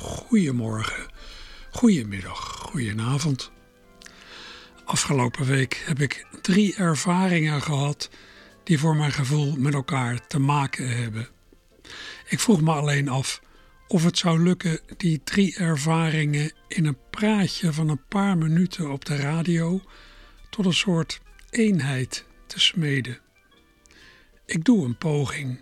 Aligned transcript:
Goedemorgen, 0.00 1.10
goedemiddag, 1.70 2.38
goedenavond. 2.38 3.50
Afgelopen 4.84 5.46
week 5.46 5.82
heb 5.86 6.00
ik 6.00 6.26
drie 6.42 6.76
ervaringen 6.76 7.62
gehad 7.62 8.10
die 8.64 8.78
voor 8.78 8.96
mijn 8.96 9.12
gevoel 9.12 9.54
met 9.56 9.74
elkaar 9.74 10.26
te 10.26 10.38
maken 10.38 10.88
hebben. 10.88 11.28
Ik 12.28 12.40
vroeg 12.40 12.60
me 12.60 12.72
alleen 12.72 13.08
af 13.08 13.40
of 13.88 14.04
het 14.04 14.18
zou 14.18 14.42
lukken 14.42 14.80
die 14.96 15.20
drie 15.24 15.56
ervaringen 15.56 16.52
in 16.68 16.86
een 16.86 16.98
praatje 17.10 17.72
van 17.72 17.88
een 17.88 18.04
paar 18.08 18.38
minuten 18.38 18.90
op 18.90 19.04
de 19.04 19.16
radio 19.16 19.82
tot 20.50 20.66
een 20.66 20.74
soort 20.74 21.20
eenheid 21.50 22.24
te 22.46 22.60
smeden. 22.60 23.18
Ik 24.46 24.64
doe 24.64 24.84
een 24.84 24.98
poging. 24.98 25.60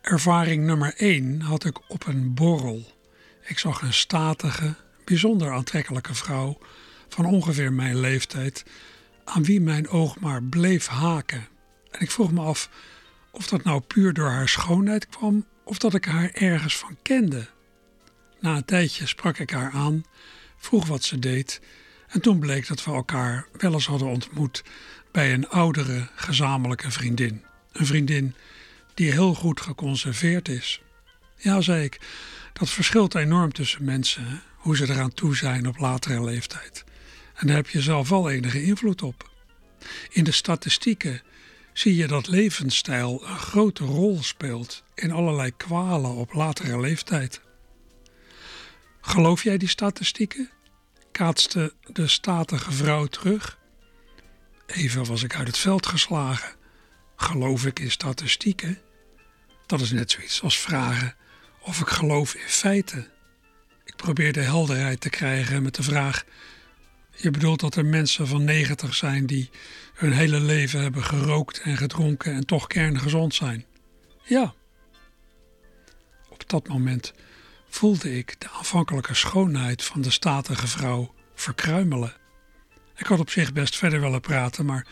Ervaring 0.00 0.64
nummer 0.64 0.94
1 0.96 1.40
had 1.40 1.64
ik 1.64 1.90
op 1.90 2.06
een 2.06 2.34
borrel. 2.34 2.96
Ik 3.48 3.58
zag 3.58 3.82
een 3.82 3.92
statige, 3.92 4.74
bijzonder 5.04 5.52
aantrekkelijke 5.52 6.14
vrouw 6.14 6.58
van 7.08 7.24
ongeveer 7.24 7.72
mijn 7.72 8.00
leeftijd, 8.00 8.64
aan 9.24 9.44
wie 9.44 9.60
mijn 9.60 9.88
oog 9.88 10.18
maar 10.18 10.42
bleef 10.42 10.86
haken. 10.86 11.48
En 11.90 12.00
ik 12.00 12.10
vroeg 12.10 12.32
me 12.32 12.40
af 12.40 12.70
of 13.30 13.46
dat 13.46 13.64
nou 13.64 13.80
puur 13.80 14.12
door 14.12 14.28
haar 14.28 14.48
schoonheid 14.48 15.08
kwam 15.08 15.46
of 15.64 15.78
dat 15.78 15.94
ik 15.94 16.04
haar 16.04 16.30
ergens 16.30 16.76
van 16.76 16.96
kende. 17.02 17.46
Na 18.40 18.56
een 18.56 18.64
tijdje 18.64 19.06
sprak 19.06 19.38
ik 19.38 19.50
haar 19.50 19.70
aan, 19.70 20.04
vroeg 20.56 20.86
wat 20.86 21.04
ze 21.04 21.18
deed 21.18 21.60
en 22.08 22.20
toen 22.20 22.38
bleek 22.38 22.66
dat 22.66 22.84
we 22.84 22.92
elkaar 22.92 23.46
wel 23.52 23.72
eens 23.72 23.86
hadden 23.86 24.08
ontmoet 24.08 24.62
bij 25.12 25.32
een 25.32 25.48
oudere 25.48 26.08
gezamenlijke 26.14 26.90
vriendin. 26.90 27.44
Een 27.72 27.86
vriendin 27.86 28.34
die 28.94 29.12
heel 29.12 29.34
goed 29.34 29.60
geconserveerd 29.60 30.48
is. 30.48 30.82
Ja, 31.36 31.60
zei 31.60 31.84
ik, 31.84 32.00
dat 32.58 32.70
verschilt 32.70 33.14
enorm 33.14 33.52
tussen 33.52 33.84
mensen, 33.84 34.42
hoe 34.56 34.76
ze 34.76 34.90
eraan 34.90 35.14
toe 35.14 35.36
zijn 35.36 35.68
op 35.68 35.78
latere 35.78 36.24
leeftijd. 36.24 36.84
En 37.34 37.46
daar 37.46 37.56
heb 37.56 37.68
je 37.68 37.82
zelf 37.82 38.08
wel 38.08 38.30
enige 38.30 38.62
invloed 38.62 39.02
op. 39.02 39.30
In 40.10 40.24
de 40.24 40.32
statistieken 40.32 41.22
zie 41.72 41.96
je 41.96 42.06
dat 42.06 42.28
levensstijl 42.28 43.26
een 43.26 43.38
grote 43.38 43.84
rol 43.84 44.22
speelt 44.22 44.82
in 44.94 45.10
allerlei 45.10 45.56
kwalen 45.56 46.14
op 46.14 46.32
latere 46.32 46.80
leeftijd. 46.80 47.40
Geloof 49.00 49.42
jij 49.42 49.58
die 49.58 49.68
statistieken? 49.68 50.50
kaatste 51.12 51.74
de 51.86 52.08
statige 52.08 52.72
vrouw 52.72 53.06
terug. 53.06 53.58
Even 54.66 55.04
was 55.04 55.22
ik 55.22 55.34
uit 55.34 55.46
het 55.46 55.58
veld 55.58 55.86
geslagen. 55.86 56.54
Geloof 57.16 57.66
ik 57.66 57.78
in 57.78 57.90
statistieken? 57.90 58.78
Dat 59.66 59.80
is 59.80 59.90
net 59.90 60.10
zoiets 60.10 60.42
als 60.42 60.58
vragen 60.58 61.16
of 61.68 61.80
ik 61.80 61.88
geloof 61.88 62.34
in 62.34 62.48
feiten. 62.48 63.06
Ik 63.84 63.96
probeerde 63.96 64.40
helderheid 64.40 65.00
te 65.00 65.08
krijgen 65.08 65.62
met 65.62 65.74
de 65.74 65.82
vraag: 65.82 66.24
Je 67.16 67.30
bedoelt 67.30 67.60
dat 67.60 67.76
er 67.76 67.84
mensen 67.84 68.26
van 68.26 68.44
90 68.44 68.94
zijn 68.94 69.26
die 69.26 69.50
hun 69.94 70.12
hele 70.12 70.40
leven 70.40 70.82
hebben 70.82 71.04
gerookt 71.04 71.60
en 71.60 71.76
gedronken 71.76 72.32
en 72.32 72.46
toch 72.46 72.66
kerngezond 72.66 73.34
zijn? 73.34 73.64
Ja. 74.22 74.54
Op 76.28 76.48
dat 76.48 76.68
moment 76.68 77.12
voelde 77.68 78.16
ik 78.16 78.40
de 78.40 78.48
aanvankelijke 78.50 79.14
schoonheid 79.14 79.84
van 79.84 80.00
de 80.00 80.10
statige 80.10 80.66
vrouw 80.66 81.14
verkruimelen. 81.34 82.12
Ik 82.96 83.06
had 83.06 83.18
op 83.18 83.30
zich 83.30 83.52
best 83.52 83.76
verder 83.76 84.00
willen 84.00 84.20
praten, 84.20 84.64
maar 84.64 84.86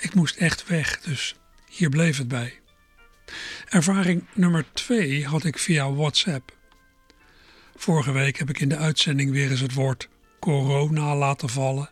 ik 0.00 0.14
moest 0.14 0.36
echt 0.36 0.66
weg, 0.66 1.00
dus 1.00 1.34
hier 1.68 1.88
bleef 1.88 2.18
het 2.18 2.28
bij. 2.28 2.61
Ervaring 3.68 4.24
nummer 4.32 4.64
twee 4.72 5.26
had 5.26 5.44
ik 5.44 5.58
via 5.58 5.92
WhatsApp. 5.92 6.56
Vorige 7.76 8.12
week 8.12 8.38
heb 8.38 8.48
ik 8.48 8.60
in 8.60 8.68
de 8.68 8.76
uitzending 8.76 9.30
weer 9.30 9.50
eens 9.50 9.60
het 9.60 9.74
woord 9.74 10.08
corona 10.40 11.16
laten 11.16 11.48
vallen. 11.48 11.90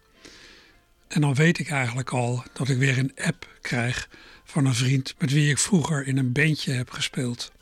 En 1.09 1.21
dan 1.21 1.35
weet 1.35 1.59
ik 1.59 1.71
eigenlijk 1.71 2.11
al 2.11 2.43
dat 2.53 2.69
ik 2.69 2.79
weer 2.79 2.99
een 2.99 3.13
app 3.17 3.49
krijg 3.61 4.09
van 4.45 4.65
een 4.65 4.75
vriend 4.75 5.15
met 5.19 5.33
wie 5.33 5.51
ik 5.51 5.59
vroeger 5.59 6.07
in 6.07 6.19
een 6.19 6.33
bandje 6.33 6.73
heb 6.73 6.91
gespeeld. 6.91 7.53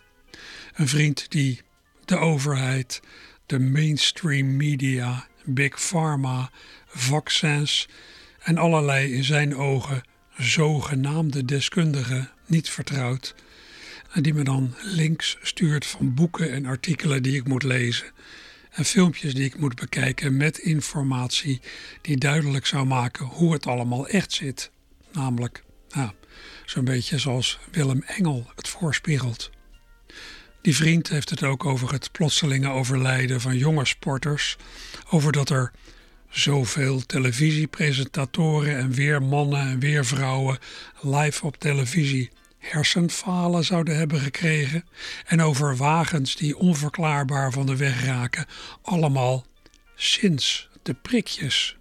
Een 0.75 0.89
vriend 0.89 1.31
die 1.31 1.61
de 2.05 2.17
overheid, 2.17 3.01
de 3.47 3.59
mainstream 3.59 4.57
media, 4.57 5.27
big 5.45 5.81
pharma, 5.81 6.51
vaccins 6.87 7.89
en 8.39 8.59
allerlei 8.59 9.13
in 9.13 9.25
zijn 9.25 9.57
ogen 9.57 10.03
zogenaamde 10.37 11.45
deskundigen 11.45 12.31
niet 12.47 12.71
vertrouwt. 12.71 13.35
Die 14.15 14.35
me 14.35 14.45
dan 14.45 14.75
links 14.83 15.37
stuurt 15.43 15.87
van 15.87 16.15
boeken 16.15 16.53
en 16.53 16.67
artikelen 16.67 17.23
die 17.23 17.37
ik 17.37 17.49
moet 17.49 17.63
lezen. 17.63 18.07
En 18.71 18.85
filmpjes 18.85 19.35
die 19.35 19.45
ik 19.45 19.59
moet 19.59 19.75
bekijken 19.75 20.37
met 20.37 20.59
informatie 20.59 21.61
die 22.01 22.17
duidelijk 22.17 22.67
zou 22.67 22.87
maken 22.87 23.27
hoe 23.27 23.53
het 23.53 23.67
allemaal 23.67 24.07
echt 24.07 24.33
zit. 24.33 24.71
Namelijk, 25.13 25.63
zo'n 26.65 26.85
beetje 26.85 27.19
zoals 27.19 27.59
Willem 27.71 28.03
Engel 28.03 28.51
het 28.55 28.69
voorspiegelt. 28.69 29.51
Die 30.61 30.77
vriend 30.77 31.09
heeft 31.09 31.31
het 31.31 31.43
ook 31.43 31.65
over 31.65 31.93
het 31.93 32.13
plotselinge 32.13 32.69
overlijden 32.69 33.41
van 33.41 33.57
jonge 33.57 33.85
sporters. 33.85 34.57
Over 35.11 35.33
dat 35.33 35.51
er 35.51 35.73
zoveel 36.31 37.07
televisiepresentatoren 37.07 38.77
en 38.77 38.91
weer 38.91 39.23
mannen 39.23 39.61
en 39.61 39.79
weer 39.79 40.05
vrouwen 40.05 40.59
live 41.01 41.47
op 41.47 41.57
televisie 41.57 42.31
hersenfalen 42.59 43.65
zouden 43.65 43.97
hebben 43.97 44.21
gekregen 44.21 44.85
en 45.27 45.43
over 45.43 45.77
wagens 45.77 46.37
die 46.37 46.57
onverklaarbaar 46.57 47.53
van 47.53 47.67
de 47.67 47.77
weg 47.77 48.05
raken, 48.05 48.47
allemaal 48.83 49.47
sinds 49.95 50.69
de 50.83 50.95
prikjes. 50.95 51.77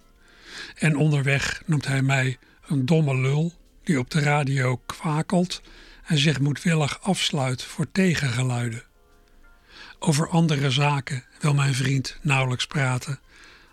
En 0.74 0.96
onderweg 0.96 1.62
noemt 1.66 1.86
hij 1.86 2.02
mij 2.02 2.38
een 2.66 2.86
domme 2.86 3.16
lul 3.16 3.52
die 3.84 3.98
op 3.98 4.10
de 4.10 4.20
radio 4.20 4.80
kwakelt 4.86 5.62
en 6.04 6.18
zich 6.18 6.40
moedwillig 6.40 7.02
afsluit 7.02 7.62
voor 7.62 7.92
tegengeluiden. 7.92 8.82
Over 9.98 10.28
andere 10.28 10.70
zaken 10.70 11.24
wil 11.40 11.54
mijn 11.54 11.74
vriend 11.74 12.18
nauwelijks 12.22 12.66
praten, 12.66 13.20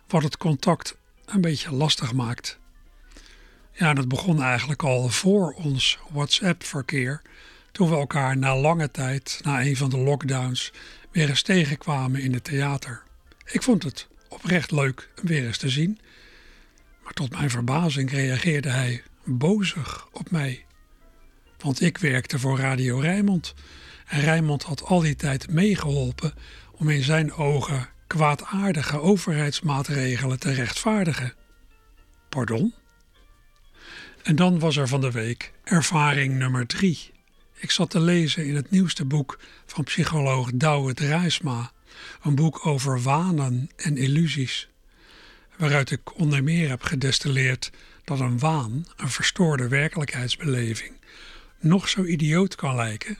wat 0.07 0.23
het 0.23 0.37
contact 0.37 0.97
een 1.25 1.41
beetje 1.41 1.71
lastig 1.71 2.13
maakt. 2.13 2.59
Ja, 3.77 3.93
dat 3.93 4.07
begon 4.07 4.41
eigenlijk 4.41 4.83
al 4.83 5.09
voor 5.09 5.51
ons 5.51 5.99
WhatsApp-verkeer, 6.11 7.21
toen 7.71 7.89
we 7.89 7.95
elkaar 7.95 8.37
na 8.37 8.57
lange 8.57 8.91
tijd, 8.91 9.39
na 9.43 9.61
een 9.61 9.77
van 9.77 9.89
de 9.89 9.97
lockdowns, 9.97 10.73
weer 11.11 11.29
eens 11.29 11.41
tegenkwamen 11.41 12.21
in 12.21 12.33
het 12.33 12.43
theater. 12.43 13.03
Ik 13.45 13.63
vond 13.63 13.83
het 13.83 14.07
oprecht 14.27 14.71
leuk 14.71 15.09
om 15.21 15.27
weer 15.27 15.45
eens 15.45 15.57
te 15.57 15.69
zien, 15.69 15.99
maar 17.03 17.13
tot 17.13 17.31
mijn 17.31 17.49
verbazing 17.49 18.11
reageerde 18.11 18.69
hij 18.69 19.03
bozig 19.23 20.07
op 20.11 20.31
mij. 20.31 20.65
Want 21.57 21.81
ik 21.81 21.97
werkte 21.97 22.39
voor 22.39 22.59
Radio 22.59 22.99
Rijnmond 22.99 23.53
en 24.05 24.19
Rijnmond 24.21 24.63
had 24.63 24.83
al 24.83 24.99
die 24.99 25.15
tijd 25.15 25.49
meegeholpen 25.49 26.33
om 26.71 26.89
in 26.89 27.03
zijn 27.03 27.33
ogen 27.33 27.89
kwaadaardige 28.07 28.99
overheidsmaatregelen 28.99 30.39
te 30.39 30.51
rechtvaardigen. 30.51 31.33
Pardon? 32.29 32.73
En 34.25 34.35
dan 34.35 34.59
was 34.59 34.77
er 34.77 34.87
van 34.87 35.01
de 35.01 35.11
week 35.11 35.51
ervaring 35.63 36.37
nummer 36.37 36.67
drie. 36.67 37.11
Ik 37.53 37.71
zat 37.71 37.89
te 37.89 37.99
lezen 37.99 38.45
in 38.45 38.55
het 38.55 38.71
nieuwste 38.71 39.05
boek 39.05 39.39
van 39.65 39.83
psycholoog 39.83 40.51
Douwe 40.53 40.93
Drijsma, 40.93 41.71
een 42.23 42.35
boek 42.35 42.65
over 42.65 43.01
wanen 43.01 43.69
en 43.75 43.97
illusies, 43.97 44.69
waaruit 45.57 45.91
ik 45.91 46.19
onder 46.19 46.43
meer 46.43 46.69
heb 46.69 46.81
gedestilleerd 46.81 47.71
dat 48.03 48.19
een 48.19 48.39
waan, 48.39 48.85
een 48.95 49.09
verstoorde 49.09 49.67
werkelijkheidsbeleving, 49.67 50.93
nog 51.59 51.89
zo 51.89 52.03
idioot 52.03 52.55
kan 52.55 52.75
lijken, 52.75 53.17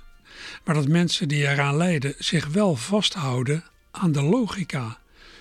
maar 0.64 0.76
dat 0.76 0.88
mensen 0.88 1.28
die 1.28 1.48
eraan 1.48 1.78
lijden 1.78 2.14
zich 2.18 2.48
wel 2.48 2.76
vasthouden 2.76 3.64
aan 3.92 4.12
de 4.12 4.22
logica. 4.22 5.00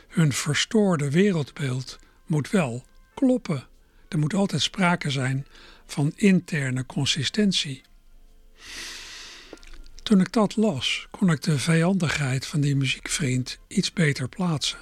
Hun 0.09 0.33
verstoorde 0.33 1.11
wereldbeeld 1.11 1.99
moet 2.27 2.51
wel 2.51 2.85
kloppen. 3.15 3.67
Er 4.15 4.21
moet 4.21 4.35
altijd 4.35 4.63
sprake 4.63 5.11
zijn 5.11 5.47
van 5.87 6.13
interne 6.17 6.87
consistentie. 6.87 7.83
Toen 10.03 10.21
ik 10.21 10.33
dat 10.33 10.57
las, 10.57 11.07
kon 11.11 11.31
ik 11.31 11.43
de 11.43 11.59
vijandigheid 11.59 12.47
van 12.47 12.61
die 12.61 12.77
muziekvriend 12.77 13.59
iets 13.69 13.93
beter 13.93 14.29
plaatsen. 14.29 14.79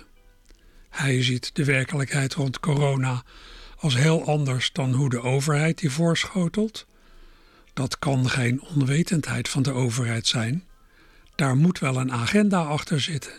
Hij 0.90 1.23
ziet 1.23 1.55
de 1.55 1.64
werkelijkheid 1.64 2.34
rond 2.34 2.61
corona 2.61 3.25
als 3.76 3.96
heel 3.96 4.26
anders 4.26 4.73
dan 4.73 4.93
hoe 4.93 5.08
de 5.08 5.23
overheid 5.23 5.79
die 5.79 5.90
voorschotelt. 5.90 6.87
Dat 7.73 7.99
kan 7.99 8.29
geen 8.29 8.62
onwetendheid 8.62 9.49
van 9.49 9.62
de 9.62 9.73
overheid 9.73 10.26
zijn. 10.26 10.64
Daar 11.34 11.56
moet 11.56 11.79
wel 11.79 11.96
een 11.96 12.12
agenda 12.12 12.62
achter 12.62 13.00
zitten. 13.00 13.32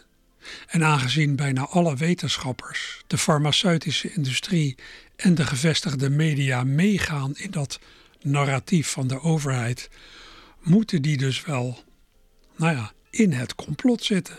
En 0.67 0.83
aangezien 0.83 1.35
bijna 1.35 1.67
alle 1.67 1.95
wetenschappers, 1.95 3.03
de 3.07 3.17
farmaceutische 3.17 4.13
industrie 4.13 4.75
en 5.23 5.35
de 5.35 5.45
gevestigde 5.45 6.09
media 6.09 6.63
meegaan 6.63 7.35
in 7.35 7.51
dat 7.51 7.79
narratief 8.21 8.89
van 8.89 9.07
de 9.07 9.21
overheid, 9.21 9.89
moeten 10.61 11.01
die 11.01 11.17
dus 11.17 11.45
wel, 11.45 11.83
nou 12.55 12.75
ja, 12.75 12.91
in 13.09 13.31
het 13.31 13.55
complot 13.55 14.03
zitten. 14.03 14.37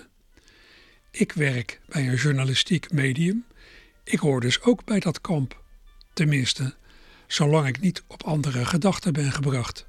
Ik 1.10 1.32
werk 1.32 1.81
bij 1.86 2.08
een 2.08 2.14
journalistiek 2.14 2.92
medium. 2.92 3.44
Ik 4.04 4.19
hoor 4.19 4.40
dus 4.40 4.62
ook 4.62 4.84
bij 4.84 5.00
dat 5.00 5.20
kamp. 5.20 5.62
Tenminste, 6.12 6.75
zolang 7.26 7.66
ik 7.66 7.81
niet 7.81 8.02
op 8.06 8.22
andere 8.22 8.64
gedachten 8.64 9.12
ben 9.12 9.32
gebracht. 9.32 9.86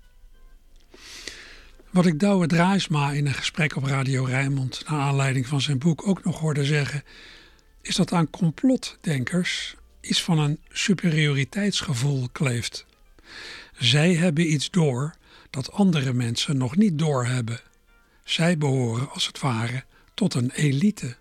Wat 1.90 2.06
ik 2.06 2.20
Douwe 2.20 2.48
Draaisma 2.48 3.12
in 3.12 3.28
een 3.28 3.34
gesprek 3.34 3.76
op 3.76 3.84
Radio 3.84 4.24
Rijnmond 4.24 4.84
naar 4.88 5.00
aanleiding 5.00 5.48
van 5.48 5.62
zijn 5.62 5.78
boek 5.78 6.08
ook 6.08 6.24
nog 6.24 6.40
hoorde 6.40 6.66
zeggen, 6.66 7.04
is 7.82 7.96
dat 7.96 8.14
aan 8.14 8.30
complotdenkers 8.30 9.76
iets 10.06 10.24
van 10.24 10.40
een 10.40 10.60
superioriteitsgevoel 10.70 12.30
kleeft. 12.32 12.86
Zij 13.78 14.14
hebben 14.14 14.52
iets 14.52 14.70
door 14.70 15.16
dat 15.50 15.72
andere 15.72 16.14
mensen 16.14 16.58
nog 16.58 16.76
niet 16.76 17.00
doorhebben. 17.00 17.60
Zij 18.24 18.58
behoren 18.58 19.10
als 19.12 19.28
het 19.28 19.40
ware 19.40 19.84
tot 20.14 20.34
een 20.34 20.52
elite. 20.52 21.18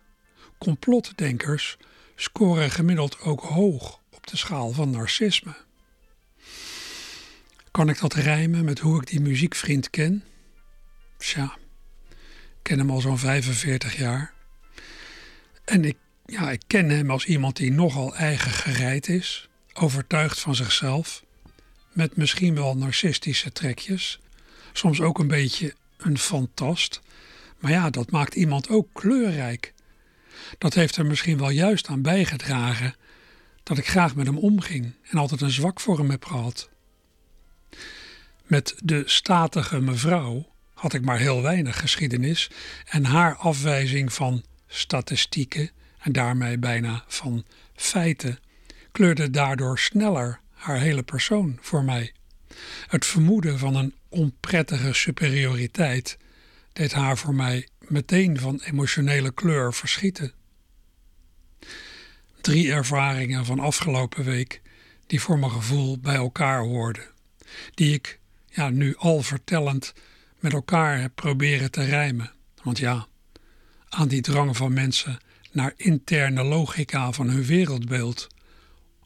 Complotdenkers 0.58 1.76
scoren 2.14 2.70
gemiddeld 2.70 3.20
ook 3.20 3.40
hoog 3.40 4.00
op 4.10 4.26
de 4.26 4.36
schaal 4.36 4.72
van 4.72 4.90
narcisme. 4.90 5.54
Kan 7.70 7.88
ik 7.88 8.00
dat 8.00 8.14
rijmen 8.14 8.64
met 8.64 8.78
hoe 8.78 9.00
ik 9.00 9.06
die 9.06 9.20
muziekvriend 9.20 9.90
ken? 9.90 10.24
Tja, 11.16 11.56
ik 12.10 12.62
ken 12.62 12.78
hem 12.78 12.90
al 12.90 13.00
zo'n 13.00 13.18
45 13.18 13.96
jaar. 13.96 14.32
En 15.64 15.84
ik, 15.84 15.96
ja, 16.26 16.50
ik 16.50 16.62
ken 16.66 16.88
hem 16.88 17.10
als 17.10 17.24
iemand 17.24 17.56
die 17.56 17.72
nogal 17.72 18.14
eigen 18.14 18.50
gereid 18.50 19.08
is, 19.08 19.48
overtuigd 19.72 20.40
van 20.40 20.54
zichzelf, 20.54 21.24
met 21.92 22.16
misschien 22.16 22.54
wel 22.54 22.76
narcistische 22.76 23.52
trekjes, 23.52 24.20
soms 24.72 25.00
ook 25.00 25.18
een 25.18 25.28
beetje 25.28 25.74
een 25.96 26.18
fantast. 26.18 27.00
Maar 27.58 27.70
ja, 27.70 27.90
dat 27.90 28.10
maakt 28.10 28.34
iemand 28.34 28.68
ook 28.68 28.88
kleurrijk. 28.92 29.72
Dat 30.58 30.74
heeft 30.74 30.96
er 30.96 31.06
misschien 31.06 31.38
wel 31.38 31.50
juist 31.50 31.88
aan 31.88 32.02
bijgedragen 32.02 32.94
dat 33.62 33.78
ik 33.78 33.88
graag 33.88 34.14
met 34.14 34.26
hem 34.26 34.38
omging 34.38 34.94
en 35.02 35.18
altijd 35.18 35.40
een 35.40 35.50
zwak 35.50 35.80
voor 35.80 35.98
hem 35.98 36.10
heb 36.10 36.24
gehad. 36.24 36.68
Met 38.44 38.74
de 38.82 39.02
statige 39.06 39.80
mevrouw 39.80 40.52
had 40.74 40.94
ik 40.94 41.04
maar 41.04 41.18
heel 41.18 41.42
weinig 41.42 41.80
geschiedenis 41.80 42.50
en 42.84 43.04
haar 43.04 43.36
afwijzing 43.36 44.12
van 44.12 44.44
statistieken 44.66 45.70
en 46.04 46.12
daarmee 46.12 46.58
bijna 46.58 47.04
van 47.06 47.44
feiten 47.74 48.38
kleurde 48.92 49.30
daardoor 49.30 49.78
sneller 49.78 50.40
haar 50.50 50.78
hele 50.78 51.02
persoon 51.02 51.58
voor 51.60 51.84
mij. 51.84 52.12
Het 52.86 53.06
vermoeden 53.06 53.58
van 53.58 53.74
een 53.74 53.94
onprettige 54.08 54.92
superioriteit 54.92 56.18
deed 56.72 56.92
haar 56.92 57.18
voor 57.18 57.34
mij 57.34 57.68
meteen 57.78 58.38
van 58.38 58.60
emotionele 58.64 59.32
kleur 59.32 59.74
verschieten. 59.74 60.32
Drie 62.40 62.72
ervaringen 62.72 63.44
van 63.44 63.58
afgelopen 63.58 64.24
week 64.24 64.60
die 65.06 65.20
voor 65.20 65.38
mijn 65.38 65.52
gevoel 65.52 65.98
bij 65.98 66.14
elkaar 66.14 66.60
hoorden, 66.60 67.04
die 67.74 67.94
ik 67.94 68.20
ja, 68.48 68.70
nu 68.70 68.96
al 68.96 69.22
vertellend 69.22 69.92
met 70.38 70.52
elkaar 70.52 71.00
heb 71.00 71.14
proberen 71.14 71.70
te 71.70 71.84
rijmen. 71.84 72.32
Want 72.62 72.78
ja, 72.78 73.06
aan 73.88 74.08
die 74.08 74.20
drang 74.20 74.56
van 74.56 74.72
mensen 74.72 75.18
naar 75.54 75.72
interne 75.76 76.42
logica 76.42 77.12
van 77.12 77.28
hun 77.28 77.44
wereldbeeld 77.44 78.26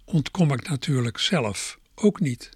ontkom 0.05 0.53
ik 0.53 0.69
natuurlijk 0.69 1.19
zelf 1.19 1.79
ook 1.95 2.21
niet. 2.21 2.51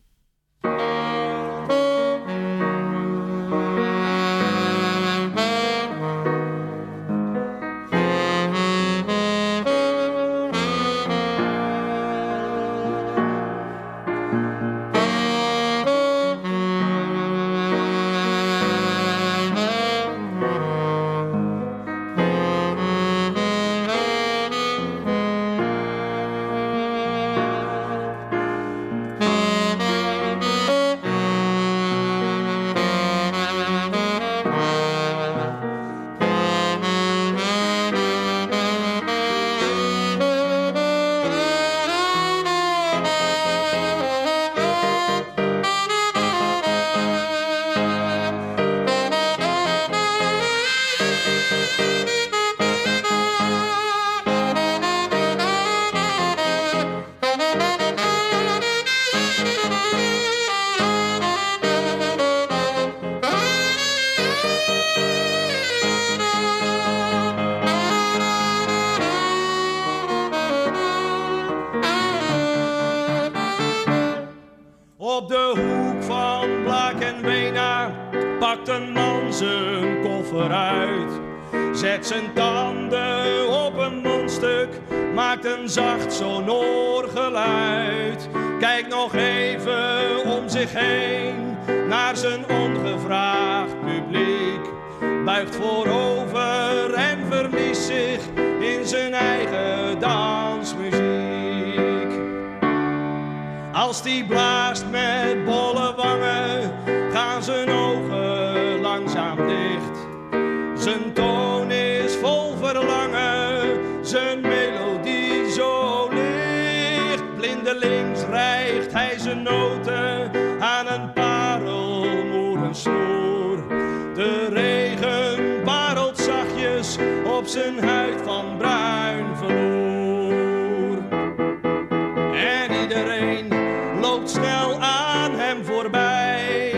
Snel 134.31 134.81
aan 134.81 135.35
hem 135.35 135.65
voorbij. 135.65 136.73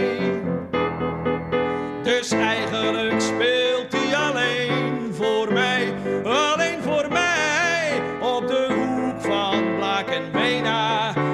Dus 2.02 2.30
eigenlijk 2.30 3.20
speelt 3.20 3.92
hij 3.92 4.16
alleen 4.16 5.14
voor 5.14 5.52
mij, 5.52 5.92
alleen 6.24 6.82
voor 6.82 7.06
mij. 7.10 8.02
Op 8.20 8.46
de 8.46 8.66
hoek 8.68 9.32
van 9.32 9.76
Blaak 9.76 10.08
en 10.08 10.30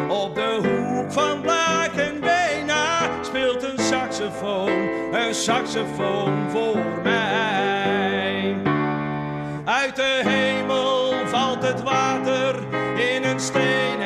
op 0.09 0.35
de 0.35 0.59
hoek 0.63 1.13
van 1.13 1.41
Blaak 1.41 1.93
en 1.95 2.21
Bena 2.21 3.09
speelt 3.23 3.63
een 3.63 3.85
saxofoon, 3.85 4.89
een 5.13 5.35
saxofoon 5.35 5.71
saxofoon 5.71 6.51
voor 6.51 6.79
mij. 7.03 8.57
Uit 9.65 9.97
de 9.97 10.21
hemel 10.25 11.13
valt 11.27 11.63
het 11.63 11.83
water 11.83 12.55
in 12.97 13.25
een 13.25 13.41
steen 13.41 14.00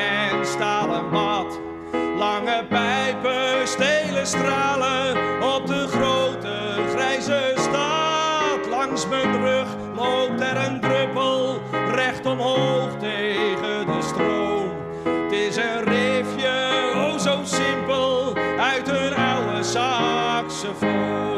omhoog 12.26 12.99
tegen 12.99 13.87
de 13.87 14.02
stroom. 14.02 14.71
Het 15.04 15.33
is 15.33 15.57
een 15.57 15.85
riffje, 15.85 16.93
oh 16.95 17.19
zo 17.19 17.40
simpel, 17.45 18.35
uit 18.59 18.88
een 18.88 19.14
oude 19.14 19.62
saxofoon. 19.62 21.33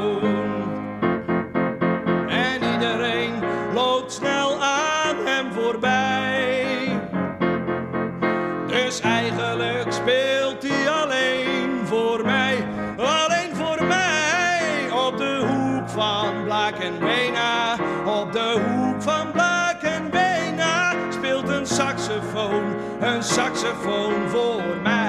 Een 23.16 23.22
saxofoon 23.22 24.28
voor 24.28 24.62
mij. 24.82 25.05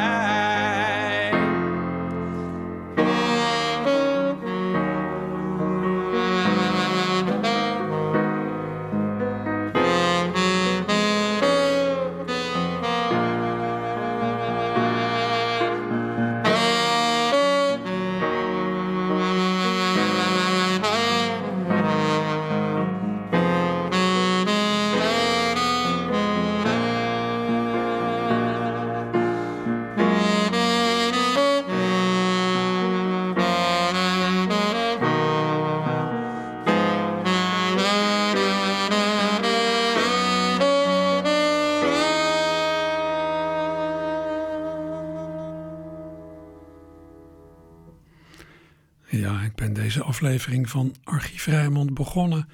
Deze 49.88 50.04
aflevering 50.04 50.70
van 50.70 50.96
Archief 51.04 51.46
Rijnmond 51.46 51.94
begonnen 51.94 52.50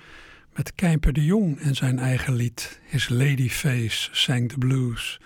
met 0.54 0.76
Kijper 0.76 1.14
de 1.14 1.26
Jong 1.26 1.60
en 1.60 1.76
zijn 1.76 2.00
eigen 2.00 2.34
lied 2.34 2.82
His 2.84 3.10
Lady 3.10 3.50
Face 3.50 4.10
Sang 4.12 4.50
the 4.50 4.58
Blues. 4.58 5.20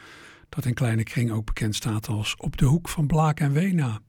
Dat 0.50 0.66
in 0.66 0.74
kleine 0.74 1.04
kring 1.04 1.32
ook 1.32 1.46
bekend 1.46 1.76
staat 1.76 2.08
als 2.08 2.36
Op 2.38 2.58
de 2.58 2.66
hoek 2.66 2.90
van 2.90 3.08
Blaak 3.08 3.40
en 3.40 3.52
Wena. 3.52 4.00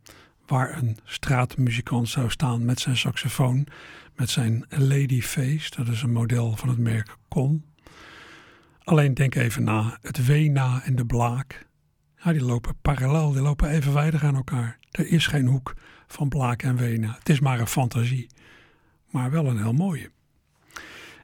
Waar 0.47 0.77
een 0.77 0.99
straatmuzikant 1.05 2.09
zou 2.09 2.31
staan 2.31 2.65
met 2.65 2.81
zijn 2.81 2.97
saxofoon, 2.97 3.67
met 4.15 4.31
zijn 4.31 4.65
Lady 4.69 5.23
Face. 5.23 5.71
Dat 5.77 5.89
is 5.89 6.03
een 6.03 6.13
model 6.13 6.57
van 6.57 6.69
het 6.69 6.79
merk 6.79 7.17
Con. 7.29 7.65
Alleen 8.83 9.15
denk 9.15 9.35
even 9.35 9.65
na, 9.65 9.99
het 10.03 10.27
Wena 10.27 10.83
en 10.85 10.97
de 10.97 11.07
Blaak. 11.07 11.67
Die 12.25 12.45
lopen 12.45 12.77
parallel, 12.83 13.33
die 13.33 13.43
lopen 13.43 13.69
evenwijdig 13.69 14.25
aan 14.25 14.37
elkaar. 14.37 14.79
Er 14.91 15.07
is 15.07 15.27
geen 15.27 15.47
hoek 15.47 15.75
van 16.09 16.29
Blaak 16.29 16.63
en 16.63 16.77
Wena. 16.77 17.15
Het 17.19 17.29
is 17.29 17.41
maar 17.41 17.61
een 17.61 17.67
fantasie, 17.67 18.27
maar 19.11 19.31
wel 19.31 19.47
een 19.47 19.59
heel 19.59 19.73
mooie. 19.73 20.11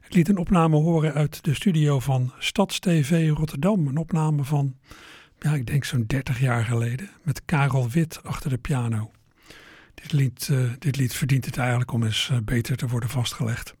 Ik 0.05 0.13
liet 0.13 0.29
een 0.29 0.37
opname 0.37 0.75
horen 0.75 1.13
uit 1.13 1.43
de 1.43 1.53
studio 1.53 1.99
van 1.99 2.33
StadsTV 2.39 3.31
Rotterdam. 3.33 3.87
Een 3.87 3.97
opname 3.97 4.43
van, 4.43 4.75
ja, 5.39 5.53
ik 5.53 5.65
denk 5.65 5.83
zo'n 5.83 6.03
30 6.07 6.39
jaar 6.39 6.63
geleden, 6.63 7.09
met 7.23 7.45
Karel 7.45 7.89
Wit 7.89 8.23
achter 8.23 8.49
de 8.49 8.57
piano. 8.57 9.11
Dit 9.93 10.11
lied, 10.11 10.47
uh, 10.51 10.71
dit 10.79 10.97
lied 10.97 11.13
verdient 11.13 11.45
het 11.45 11.57
eigenlijk 11.57 11.91
om 11.91 12.03
eens 12.03 12.29
uh, 12.31 12.37
beter 12.43 12.77
te 12.77 12.87
worden 12.87 13.09
vastgelegd. 13.09 13.75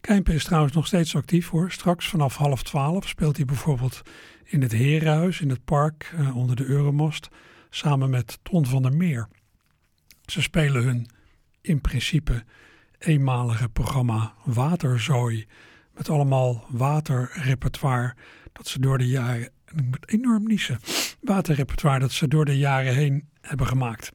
Kijmper 0.00 0.34
is 0.34 0.44
trouwens 0.44 0.74
nog 0.74 0.86
steeds 0.86 1.16
actief 1.16 1.48
hoor. 1.48 1.70
Straks 1.70 2.08
vanaf 2.08 2.36
half 2.36 2.62
twaalf 2.62 3.08
speelt 3.08 3.36
hij 3.36 3.44
bijvoorbeeld 3.44 4.02
in 4.44 4.62
het 4.62 4.72
Herenhuis 4.72 5.40
in 5.40 5.50
het 5.50 5.64
park 5.64 6.12
uh, 6.14 6.36
onder 6.36 6.56
de 6.56 6.64
Euromast 6.64 7.28
samen 7.70 8.10
met 8.10 8.38
Ton 8.42 8.66
van 8.66 8.82
der 8.82 8.92
Meer. 8.92 9.28
Ze 10.30 10.42
spelen 10.42 10.82
hun 10.82 11.08
in 11.60 11.80
principe 11.80 12.44
eenmalige 12.98 13.68
programma 13.68 14.34
Waterzooi. 14.44 15.46
Met 15.94 16.08
allemaal 16.08 16.66
waterrepertoire 16.68 18.14
dat 18.52 18.66
ze 18.66 18.80
door 18.80 18.98
de 18.98 19.08
jaren. 19.08 19.50
Ik 19.66 19.84
moet 19.84 20.08
enorm 20.08 20.46
niezen. 20.46 20.78
Waterrepertoire 21.20 21.98
dat 21.98 22.12
ze 22.12 22.28
door 22.28 22.44
de 22.44 22.58
jaren 22.58 22.94
heen 22.94 23.28
hebben 23.40 23.66
gemaakt. 23.66 24.12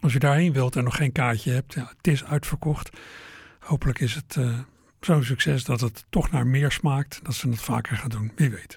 Als 0.00 0.12
je 0.12 0.18
daarheen 0.18 0.52
wilt 0.52 0.76
en 0.76 0.84
nog 0.84 0.96
geen 0.96 1.12
kaartje 1.12 1.52
hebt, 1.52 1.74
ja, 1.74 1.92
het 1.96 2.06
is 2.06 2.24
uitverkocht. 2.24 2.90
Hopelijk 3.58 3.98
is 3.98 4.14
het 4.14 4.36
uh, 4.36 4.58
zo'n 5.00 5.24
succes 5.24 5.64
dat 5.64 5.80
het 5.80 6.04
toch 6.08 6.30
naar 6.30 6.46
meer 6.46 6.72
smaakt. 6.72 7.20
Dat 7.22 7.34
ze 7.34 7.48
het 7.48 7.60
vaker 7.60 7.96
gaan 7.96 8.10
doen, 8.10 8.32
wie 8.36 8.50
weet. 8.50 8.76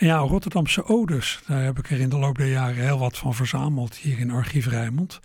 Ja, 0.00 0.18
Rotterdamse 0.18 0.84
odes, 0.84 1.40
daar 1.46 1.62
heb 1.62 1.78
ik 1.78 1.90
er 1.90 2.00
in 2.00 2.08
de 2.08 2.18
loop 2.18 2.38
der 2.38 2.50
jaren 2.50 2.84
heel 2.84 2.98
wat 2.98 3.18
van 3.18 3.34
verzameld 3.34 3.96
hier 3.96 4.18
in 4.18 4.30
Archief 4.30 4.66
Rijnmond. 4.66 5.20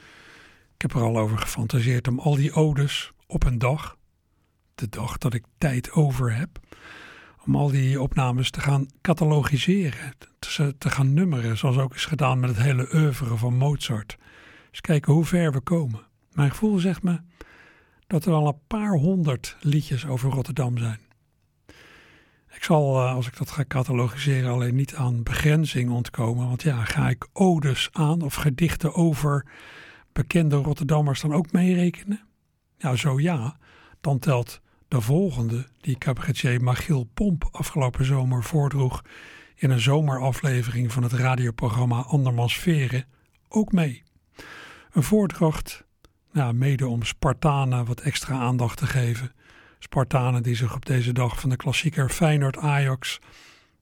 Ik 0.76 0.82
heb 0.82 0.94
er 0.94 1.02
al 1.02 1.18
over 1.18 1.38
gefantaseerd 1.38 2.08
om 2.08 2.20
al 2.20 2.36
die 2.36 2.54
odes 2.54 3.12
op 3.28 3.44
een 3.44 3.58
dag, 3.58 3.98
de 4.76 4.90
dag 4.90 5.18
dat 5.18 5.34
ik 5.34 5.44
tijd 5.58 5.92
over 5.92 6.36
heb, 6.36 6.60
om 7.46 7.56
al 7.56 7.68
die 7.68 8.02
opnames 8.02 8.50
te 8.50 8.60
gaan 8.60 8.88
catalogiseren, 9.02 10.14
te, 10.40 10.76
te 10.78 10.90
gaan 10.90 11.14
nummeren, 11.14 11.58
zoals 11.58 11.78
ook 11.78 11.96
is 11.96 12.06
gedaan 12.06 12.40
met 12.40 12.50
het 12.50 12.60
hele 12.60 12.90
oeuvre 12.94 13.38
van 13.38 13.58
Mozart. 13.58 14.18
Eens 14.70 14.82
kijken 14.82 15.14
hoe 15.14 15.26
ver 15.26 15.52
we 15.52 15.60
komen. 15.60 16.02
Mijn 16.32 16.50
gevoel 16.50 16.80
zegt 16.80 17.04
me 17.04 17.20
dat 18.08 18.26
er 18.26 18.34
al 18.34 18.48
een 18.48 18.60
paar 18.68 18.94
honderd 18.94 19.58
liedjes 19.60 20.06
over 20.06 20.32
Rotterdam 20.32 20.78
zijn. 20.78 21.05
Ik 22.56 22.64
zal, 22.64 23.02
als 23.02 23.28
ik 23.28 23.38
dat 23.38 23.52
ga 23.52 23.66
catalogiseren, 23.68 24.52
alleen 24.52 24.76
niet 24.76 24.96
aan 24.96 25.24
begrenzing 25.24 25.92
ontkomen. 25.92 26.48
Want 26.48 26.62
ja, 26.62 26.84
ga 26.84 27.10
ik 27.10 27.28
odes 27.34 27.90
aan 27.92 28.22
of 28.22 28.36
gedichten 28.36 28.94
over 28.94 29.46
bekende 30.14 30.56
Rotterdammers 30.56 31.22
dan 31.22 31.34
ook 31.34 31.52
meerekenen? 31.52 32.20
Nou, 32.78 32.96
zo 32.98 33.20
ja, 33.20 33.58
dan 34.02 34.20
telt 34.20 34.62
de 34.88 35.02
volgende 35.02 35.68
die 35.82 35.98
cabaretier 35.98 36.62
Magiel 36.62 37.10
Pomp 37.14 37.50
afgelopen 37.52 38.06
zomer 38.06 38.44
voordroeg 38.44 39.02
in 39.56 39.70
een 39.70 39.80
zomeraflevering 39.80 40.92
van 40.92 41.04
het 41.04 41.14
radioprogramma 41.14 42.02
Andermans 42.02 42.58
Veren 42.58 43.06
ook 43.50 43.72
mee. 43.72 44.04
Een 44.92 45.04
voordracht, 45.04 45.84
nou, 46.32 46.54
mede 46.54 46.88
om 46.88 47.04
Spartanen 47.04 47.86
wat 47.86 48.02
extra 48.02 48.40
aandacht 48.40 48.78
te 48.78 48.88
geven. 48.88 49.32
Spartanen 49.86 50.44
die 50.44 50.56
zich 50.56 50.76
op 50.76 50.86
deze 50.86 51.14
dag 51.14 51.40
van 51.40 51.50
de 51.50 51.56
klassieker 51.56 52.10
Feyenoord-Ajax 52.10 53.20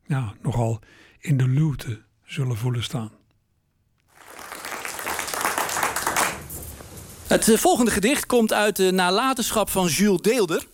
ja, 0.06 0.34
nogal 0.42 0.80
in 1.20 1.38
de 1.38 1.48
luwte 1.48 2.02
zullen 2.26 2.58
voelen 2.58 2.84
staan. 2.84 3.12
Het 7.28 7.60
volgende 7.60 7.92
gedicht 7.92 8.26
komt 8.26 8.54
uit 8.54 8.76
de 8.76 8.92
nalatenschap 8.92 9.70
van 9.70 9.88
Jules 9.88 10.22
Deelder. 10.22 10.68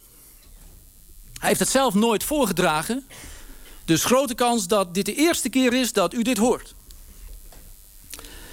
Hij 1.39 1.48
heeft 1.48 1.59
het 1.59 1.69
zelf 1.69 1.93
nooit 1.93 2.24
voorgedragen. 2.24 3.07
Dus 3.86 4.05
grote 4.05 4.36
kans 4.36 4.67
dat 4.67 4.93
dit 4.93 5.05
de 5.05 5.15
eerste 5.15 5.50
keer 5.50 5.74
is 5.74 5.93
dat 5.93 6.13
u 6.13 6.21
dit 6.21 6.38
hoort. 6.38 6.75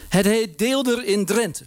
Het 0.09 0.25
heet 0.25 0.59
Deelder 0.59 1.05
in 1.05 1.25
Drenthe. 1.25 1.65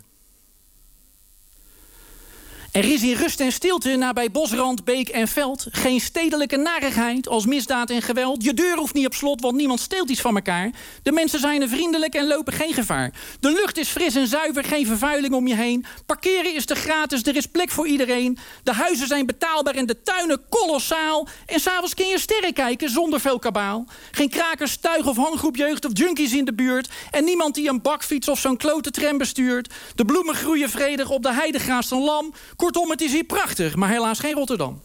Er 2.79 2.91
is 2.91 3.03
in 3.03 3.13
rust 3.13 3.39
en 3.39 3.51
stilte 3.51 3.95
nabij 3.95 4.31
bosrand, 4.31 4.83
beek 4.83 5.09
en 5.09 5.27
veld 5.27 5.67
geen 5.71 5.99
stedelijke 5.99 6.57
narigheid 6.57 7.27
als 7.27 7.45
misdaad 7.45 7.89
en 7.89 8.01
geweld. 8.01 8.43
Je 8.43 8.53
deur 8.53 8.77
hoeft 8.77 8.93
niet 8.93 9.05
op 9.05 9.13
slot, 9.13 9.41
want 9.41 9.55
niemand 9.55 9.79
steelt 9.79 10.09
iets 10.09 10.21
van 10.21 10.35
elkaar. 10.35 10.71
De 11.03 11.11
mensen 11.11 11.39
zijn 11.39 11.61
er 11.61 11.69
vriendelijk 11.69 12.13
en 12.13 12.27
lopen 12.27 12.53
geen 12.53 12.73
gevaar. 12.73 13.13
De 13.39 13.51
lucht 13.51 13.77
is 13.77 13.89
fris 13.89 14.15
en 14.15 14.27
zuiver, 14.27 14.63
geen 14.63 14.85
vervuiling 14.85 15.33
om 15.33 15.47
je 15.47 15.55
heen. 15.55 15.85
Parkeren 16.05 16.55
is 16.55 16.65
te 16.65 16.75
gratis, 16.75 17.23
er 17.23 17.35
is 17.35 17.45
plek 17.45 17.69
voor 17.69 17.87
iedereen. 17.87 18.37
De 18.63 18.73
huizen 18.73 19.07
zijn 19.07 19.25
betaalbaar 19.25 19.75
en 19.75 19.85
de 19.85 20.01
tuinen 20.01 20.41
kolossaal. 20.49 21.27
En 21.45 21.59
s'avonds 21.59 21.93
kun 21.93 22.07
je 22.07 22.19
sterren 22.19 22.53
kijken 22.53 22.89
zonder 22.89 23.19
veel 23.19 23.39
kabaal. 23.39 23.87
Geen 24.11 24.29
krakers, 24.29 24.77
tuig 24.77 25.07
of 25.07 25.15
hanggroep 25.15 25.55
jeugd 25.55 25.85
of 25.85 25.91
junkies 25.93 26.33
in 26.33 26.45
de 26.45 26.53
buurt. 26.53 26.89
En 27.11 27.23
niemand 27.23 27.55
die 27.55 27.69
een 27.69 27.81
bakfiets 27.81 28.29
of 28.29 28.39
zo'n 28.39 28.57
klote 28.57 28.91
tram 28.91 29.17
bestuurt. 29.17 29.73
De 29.95 30.05
bloemen 30.05 30.35
groeien 30.35 30.69
vredig 30.69 31.09
op 31.09 31.23
de 31.23 31.33
heidegraast 31.33 31.91
een 31.91 32.03
lam. 32.03 32.33
Kortom, 32.71 32.89
het 32.89 33.01
is 33.01 33.11
hier 33.11 33.23
prachtig, 33.23 33.75
maar 33.75 33.89
helaas 33.89 34.19
geen 34.19 34.33
Rotterdam. 34.33 34.81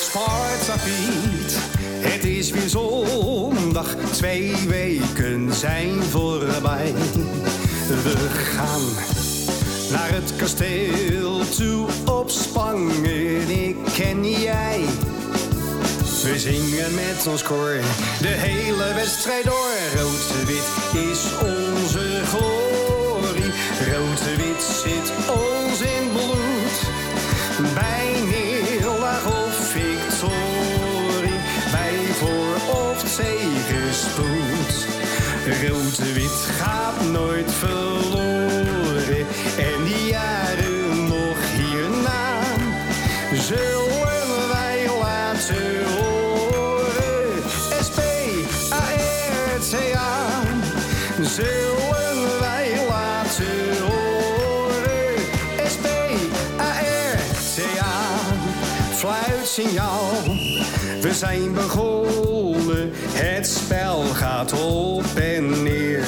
Sparta 0.00 0.74
Piet, 0.84 1.58
het 2.08 2.24
is 2.24 2.50
weer 2.50 2.68
zondag. 2.68 3.94
Twee 4.12 4.56
weken 4.68 5.54
zijn 5.54 6.02
voorbij. 6.02 6.94
We 8.02 8.28
gaan 8.28 8.82
naar 9.90 10.10
het 10.10 10.36
kasteel 10.36 11.48
toe 11.56 11.86
op 12.04 12.30
Spangen. 12.30 13.50
Ik 13.50 13.76
ken 13.94 14.30
jij. 14.30 14.84
We 16.22 16.38
zingen 16.38 16.94
met 16.94 17.26
ons 17.26 17.42
koor 17.42 17.80
de 18.20 18.28
hele 18.28 18.94
wedstrijd 18.94 19.44
door. 19.44 19.74
Rood-wit 19.94 21.04
is 21.10 21.18
glorie. 21.38 21.55
Rood-wit 24.26 24.62
zit 24.62 25.12
ons 25.28 25.80
in 25.80 26.08
bloed. 26.12 26.78
Bij 27.74 28.14
neerlaag 28.24 29.26
of 29.26 29.54
victorie. 29.70 31.40
Bij 31.70 31.98
voor 32.12 32.74
of 32.74 33.16
tegenspoed. 33.16 34.86
Rood-wit 35.62 36.48
gaat 36.58 37.10
nooit 37.10 37.52
fluitsignaal. 58.96 60.10
We 61.00 61.14
zijn 61.14 61.52
begonnen, 61.52 62.90
het 63.12 63.46
spel 63.46 64.02
gaat 64.02 64.52
op 64.52 65.04
en 65.14 65.62
neer. 65.62 66.04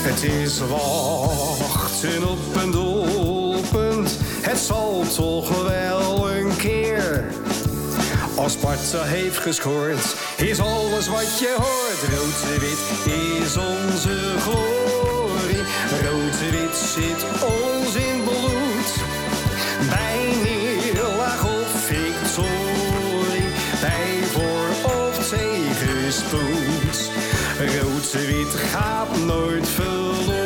Het 0.00 0.22
is 0.22 0.58
wachten 0.58 2.28
op 2.28 2.62
een 2.62 2.70
doelpunt, 2.70 4.16
het 4.40 4.58
zal 4.58 5.04
toch 5.14 5.62
wel 5.62 6.30
een 6.30 6.56
keer. 6.56 7.24
Als 8.36 8.52
Sparta 8.52 9.02
heeft 9.02 9.38
gescoord, 9.38 10.16
is 10.36 10.60
alles 10.60 11.08
wat 11.08 11.38
je 11.38 11.56
hoort. 11.56 12.00
Rood-wit 12.12 12.78
is 13.42 13.56
onze 13.56 14.18
glorie, 14.38 15.64
rood-wit 16.02 16.76
zit 16.76 17.24
ons 17.42 17.94
in 17.94 18.22
bloed. 18.24 18.90
Bij 19.88 20.47
tegenspoed. 26.28 27.10
Rood-wit 27.58 28.54
gaat 28.54 29.24
nooit 29.26 29.68
verloren 29.68 30.37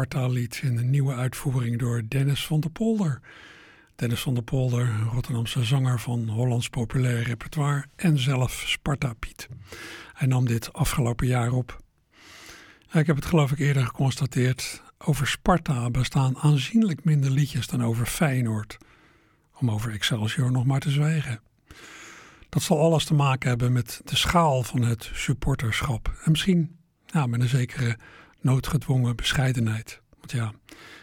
Sparta-lied 0.00 0.60
in 0.62 0.76
een 0.76 0.90
nieuwe 0.90 1.14
uitvoering 1.14 1.78
door 1.78 2.02
Dennis 2.08 2.46
van 2.46 2.60
der 2.60 2.70
Polder. 2.70 3.20
Dennis 3.96 4.20
van 4.20 4.34
der 4.34 4.42
Polder, 4.42 4.98
Rotterdamse 5.12 5.64
zanger 5.64 6.00
van 6.00 6.28
Hollands 6.28 6.68
populair 6.68 7.22
repertoire 7.22 7.84
en 7.96 8.18
zelf 8.18 8.64
Sparta-Piet. 8.66 9.48
Hij 10.12 10.26
nam 10.26 10.46
dit 10.46 10.72
afgelopen 10.72 11.26
jaar 11.26 11.52
op. 11.52 11.80
Ik 12.92 13.06
heb 13.06 13.16
het 13.16 13.24
geloof 13.24 13.52
ik 13.52 13.58
eerder 13.58 13.84
geconstateerd. 13.86 14.82
Over 14.98 15.26
Sparta 15.26 15.90
bestaan 15.90 16.38
aanzienlijk 16.38 17.04
minder 17.04 17.30
liedjes 17.30 17.66
dan 17.66 17.84
over 17.84 18.06
Feyenoord. 18.06 18.78
Om 19.58 19.70
over 19.70 19.92
Excelsior 19.92 20.50
nog 20.50 20.64
maar 20.64 20.80
te 20.80 20.90
zwijgen. 20.90 21.40
Dat 22.48 22.62
zal 22.62 22.80
alles 22.80 23.04
te 23.04 23.14
maken 23.14 23.48
hebben 23.48 23.72
met 23.72 24.00
de 24.04 24.16
schaal 24.16 24.62
van 24.62 24.82
het 24.82 25.10
supporterschap. 25.12 26.12
En 26.24 26.30
misschien 26.30 26.76
ja, 27.06 27.26
met 27.26 27.40
een 27.40 27.48
zekere 27.48 27.96
noodgedwongen 28.40 29.16
bescheidenheid. 29.16 30.00
Want 30.18 30.32
ja, 30.32 30.52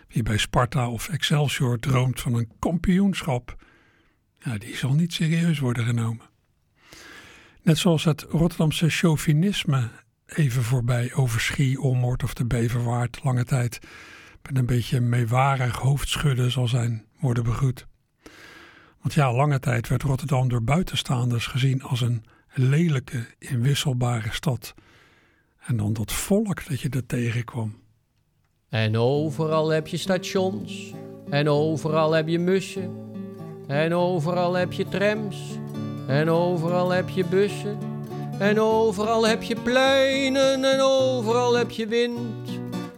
wie 0.07 0.23
bij 0.23 0.37
Sparta 0.37 0.89
of 0.89 1.09
Excelsior 1.09 1.79
droomt 1.79 2.21
van 2.21 2.33
een 2.33 2.51
kampioenschap, 2.59 3.55
ja, 4.39 4.57
die 4.57 4.75
zal 4.75 4.93
niet 4.93 5.13
serieus 5.13 5.59
worden 5.59 5.85
genomen. 5.85 6.25
Net 7.61 7.77
zoals 7.77 8.03
het 8.03 8.21
Rotterdamse 8.21 8.89
chauvinisme 8.89 9.89
even 10.25 10.63
voorbij 10.63 11.13
over 11.13 11.41
Schie, 11.41 11.81
Olmoord 11.81 12.23
of 12.23 12.33
de 12.33 12.45
Beverwaard 12.45 13.23
lange 13.23 13.43
tijd 13.43 13.79
met 14.41 14.57
een 14.57 14.65
beetje 14.65 14.99
meewarig 14.99 15.75
hoofdschudden 15.75 16.51
zal 16.51 16.67
zijn 16.67 17.05
worden 17.19 17.43
begroet. 17.43 17.87
Want 19.01 19.13
ja, 19.13 19.33
lange 19.33 19.59
tijd 19.59 19.87
werd 19.87 20.03
Rotterdam 20.03 20.49
door 20.49 20.63
buitenstaanders 20.63 21.47
gezien 21.47 21.83
als 21.83 22.01
een 22.01 22.25
lelijke, 22.53 23.27
inwisselbare 23.39 24.31
stad. 24.31 24.73
En 25.67 25.77
dan 25.77 25.93
dat 25.93 26.11
volk 26.11 26.67
dat 26.69 26.81
je 26.81 26.89
er 26.89 27.05
tegenkwam. 27.05 27.75
En 28.69 28.97
overal 28.97 29.69
heb 29.69 29.87
je 29.87 29.97
stations, 29.97 30.93
en 31.29 31.49
overal 31.49 32.11
heb 32.11 32.27
je 32.27 32.39
mussen, 32.39 32.91
en 33.67 33.93
overal 33.93 34.53
heb 34.53 34.73
je 34.73 34.87
trams, 34.87 35.37
en 36.07 36.29
overal 36.29 36.89
heb 36.89 37.09
je 37.09 37.25
bussen, 37.25 37.77
en 38.39 38.59
overal 38.59 39.27
heb 39.27 39.43
je 39.43 39.55
pleinen, 39.55 40.63
en 40.63 40.81
overal 40.81 41.57
heb 41.57 41.71
je 41.71 41.87
wind, 41.87 42.49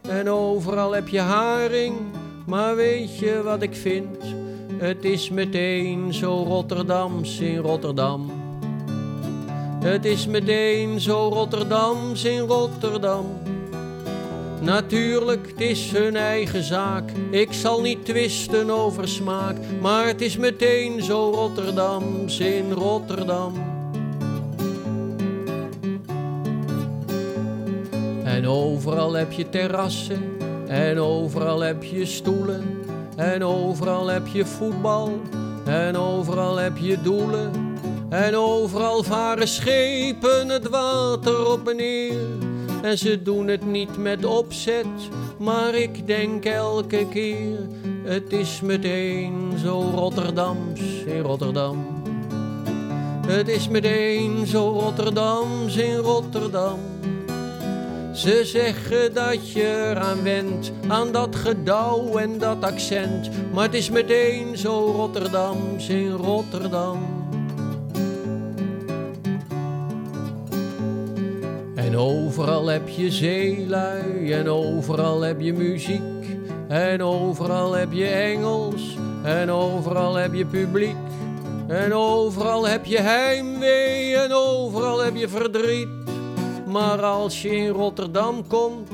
en 0.02 0.30
overal 0.30 0.92
heb 0.92 1.08
je 1.08 1.20
haring. 1.20 1.96
Maar 2.46 2.76
weet 2.76 3.20
je 3.20 3.42
wat 3.44 3.62
ik 3.62 3.76
vind? 3.76 4.18
Het 4.78 5.06
is 5.06 5.30
meteen 5.30 6.14
zo 6.14 6.44
Rotterdams 6.44 7.40
in 7.40 7.58
Rotterdam. 7.58 8.39
Het 9.80 10.06
is 10.06 10.28
meteen 10.28 11.00
zo 11.00 11.30
Rotterdams 11.34 12.24
in 12.24 12.40
Rotterdam. 12.40 13.26
Natuurlijk, 14.62 15.48
het 15.48 15.62
is 15.62 15.92
hun 15.92 16.16
eigen 16.16 16.64
zaak. 16.64 17.12
Ik 17.32 17.54
zal 17.54 17.82
niet 17.82 18.06
twisten 18.06 18.70
over 18.70 19.08
smaak. 19.08 19.56
Maar 19.82 20.08
het 20.08 20.22
is 20.22 20.38
meteen 20.38 21.04
zo 21.04 21.30
Rotterdams 21.30 22.40
in 22.40 22.72
Rotterdam. 22.72 23.54
En 28.24 28.48
overal 28.48 29.14
heb 29.14 29.32
je 29.32 29.50
terrassen. 29.50 30.38
En 30.68 31.00
overal 31.00 31.60
heb 31.60 31.84
je 31.84 32.06
stoelen. 32.06 32.80
En 33.16 33.44
overal 33.44 34.08
heb 34.08 34.28
je 34.28 34.46
voetbal. 34.46 35.20
En 35.66 35.98
overal 35.98 36.58
heb 36.58 36.78
je 36.78 37.02
doelen. 37.02 37.69
En 38.10 38.36
overal 38.36 39.04
varen 39.04 39.48
schepen 39.48 40.50
het 40.50 40.70
water 40.70 41.52
op 41.52 41.68
en 41.68 41.76
neer. 41.76 42.18
En 42.82 42.98
ze 42.98 43.22
doen 43.22 43.48
het 43.48 43.66
niet 43.66 43.98
met 43.98 44.26
opzet, 44.26 44.86
maar 45.38 45.76
ik 45.76 46.08
denk 46.08 46.46
elke 46.46 47.08
keer: 47.10 47.68
het 48.04 48.34
is 48.34 48.62
meteen 48.62 49.54
zo 49.64 49.92
Rotterdams 49.96 50.80
in 51.06 51.20
Rotterdam. 51.20 52.02
Het 53.28 53.48
is 53.48 53.68
meteen 53.68 54.48
zo 54.48 54.70
Rotterdams 54.70 55.76
in 55.76 55.96
Rotterdam. 55.96 56.80
Ze 58.14 58.42
zeggen 58.44 59.14
dat 59.14 59.52
je 59.52 59.90
eraan 59.90 60.24
went, 60.24 60.72
aan 60.88 61.12
dat 61.12 61.36
gedouw 61.36 62.18
en 62.18 62.38
dat 62.38 62.64
accent. 62.64 63.30
Maar 63.54 63.64
het 63.64 63.74
is 63.74 63.90
meteen 63.90 64.58
zo 64.58 64.92
Rotterdams 64.96 65.90
in 65.90 66.12
Rotterdam. 66.12 67.19
En 71.90 71.98
overal 71.98 72.68
heb 72.68 72.90
je 72.90 73.12
zeelui 73.12 74.32
en 74.32 74.50
overal 74.50 75.22
heb 75.22 75.42
je 75.42 75.54
muziek. 75.54 76.38
En 76.68 77.04
overal 77.04 77.72
heb 77.72 77.92
je 77.92 78.06
Engels 78.06 78.98
en 79.24 79.52
overal 79.52 80.16
heb 80.16 80.34
je 80.34 80.46
publiek. 80.46 80.96
En 81.68 81.94
overal 81.94 82.68
heb 82.68 82.86
je 82.86 83.00
heimwee 83.00 84.16
en 84.16 84.34
overal 84.34 85.04
heb 85.04 85.16
je 85.16 85.28
verdriet. 85.28 85.88
Maar 86.68 87.02
als 87.02 87.42
je 87.42 87.56
in 87.56 87.70
Rotterdam 87.70 88.48
komt, 88.48 88.92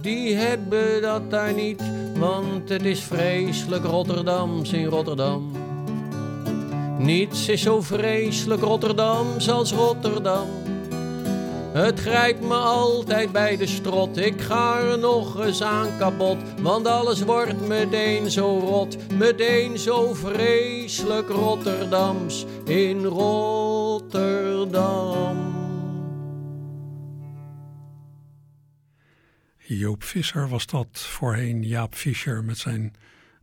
die 0.00 0.34
hebben 0.34 1.02
dat 1.02 1.30
daar 1.30 1.54
niet. 1.54 1.82
Want 2.18 2.68
het 2.68 2.84
is 2.84 3.00
vreselijk 3.00 3.84
Rotterdams 3.84 4.72
in 4.72 4.86
Rotterdam. 4.86 5.52
Niets 6.98 7.48
is 7.48 7.62
zo 7.62 7.80
vreselijk 7.80 8.62
Rotterdams 8.62 9.50
als 9.50 9.72
Rotterdam. 9.72 10.61
Het 11.72 12.00
grijpt 12.00 12.40
me 12.40 12.54
altijd 12.54 13.32
bij 13.32 13.56
de 13.56 13.66
strot. 13.66 14.16
Ik 14.16 14.40
ga 14.40 14.78
er 14.78 14.98
nog 14.98 15.44
eens 15.44 15.62
aan 15.62 15.98
kapot. 15.98 16.60
Want 16.60 16.86
alles 16.86 17.22
wordt 17.22 17.68
meteen 17.68 18.30
zo 18.30 18.58
rot. 18.58 19.12
Meteen 19.12 19.78
zo 19.78 20.14
vreselijk 20.14 21.28
Rotterdams 21.28 22.46
in 22.64 23.04
Rotterdam. 23.04 24.22
Joop 29.58 30.02
Visser 30.02 30.48
was 30.48 30.66
dat, 30.66 30.88
voorheen 30.92 31.62
Jaap 31.62 31.94
Fischer 31.94 32.44
met 32.44 32.58
zijn 32.58 32.94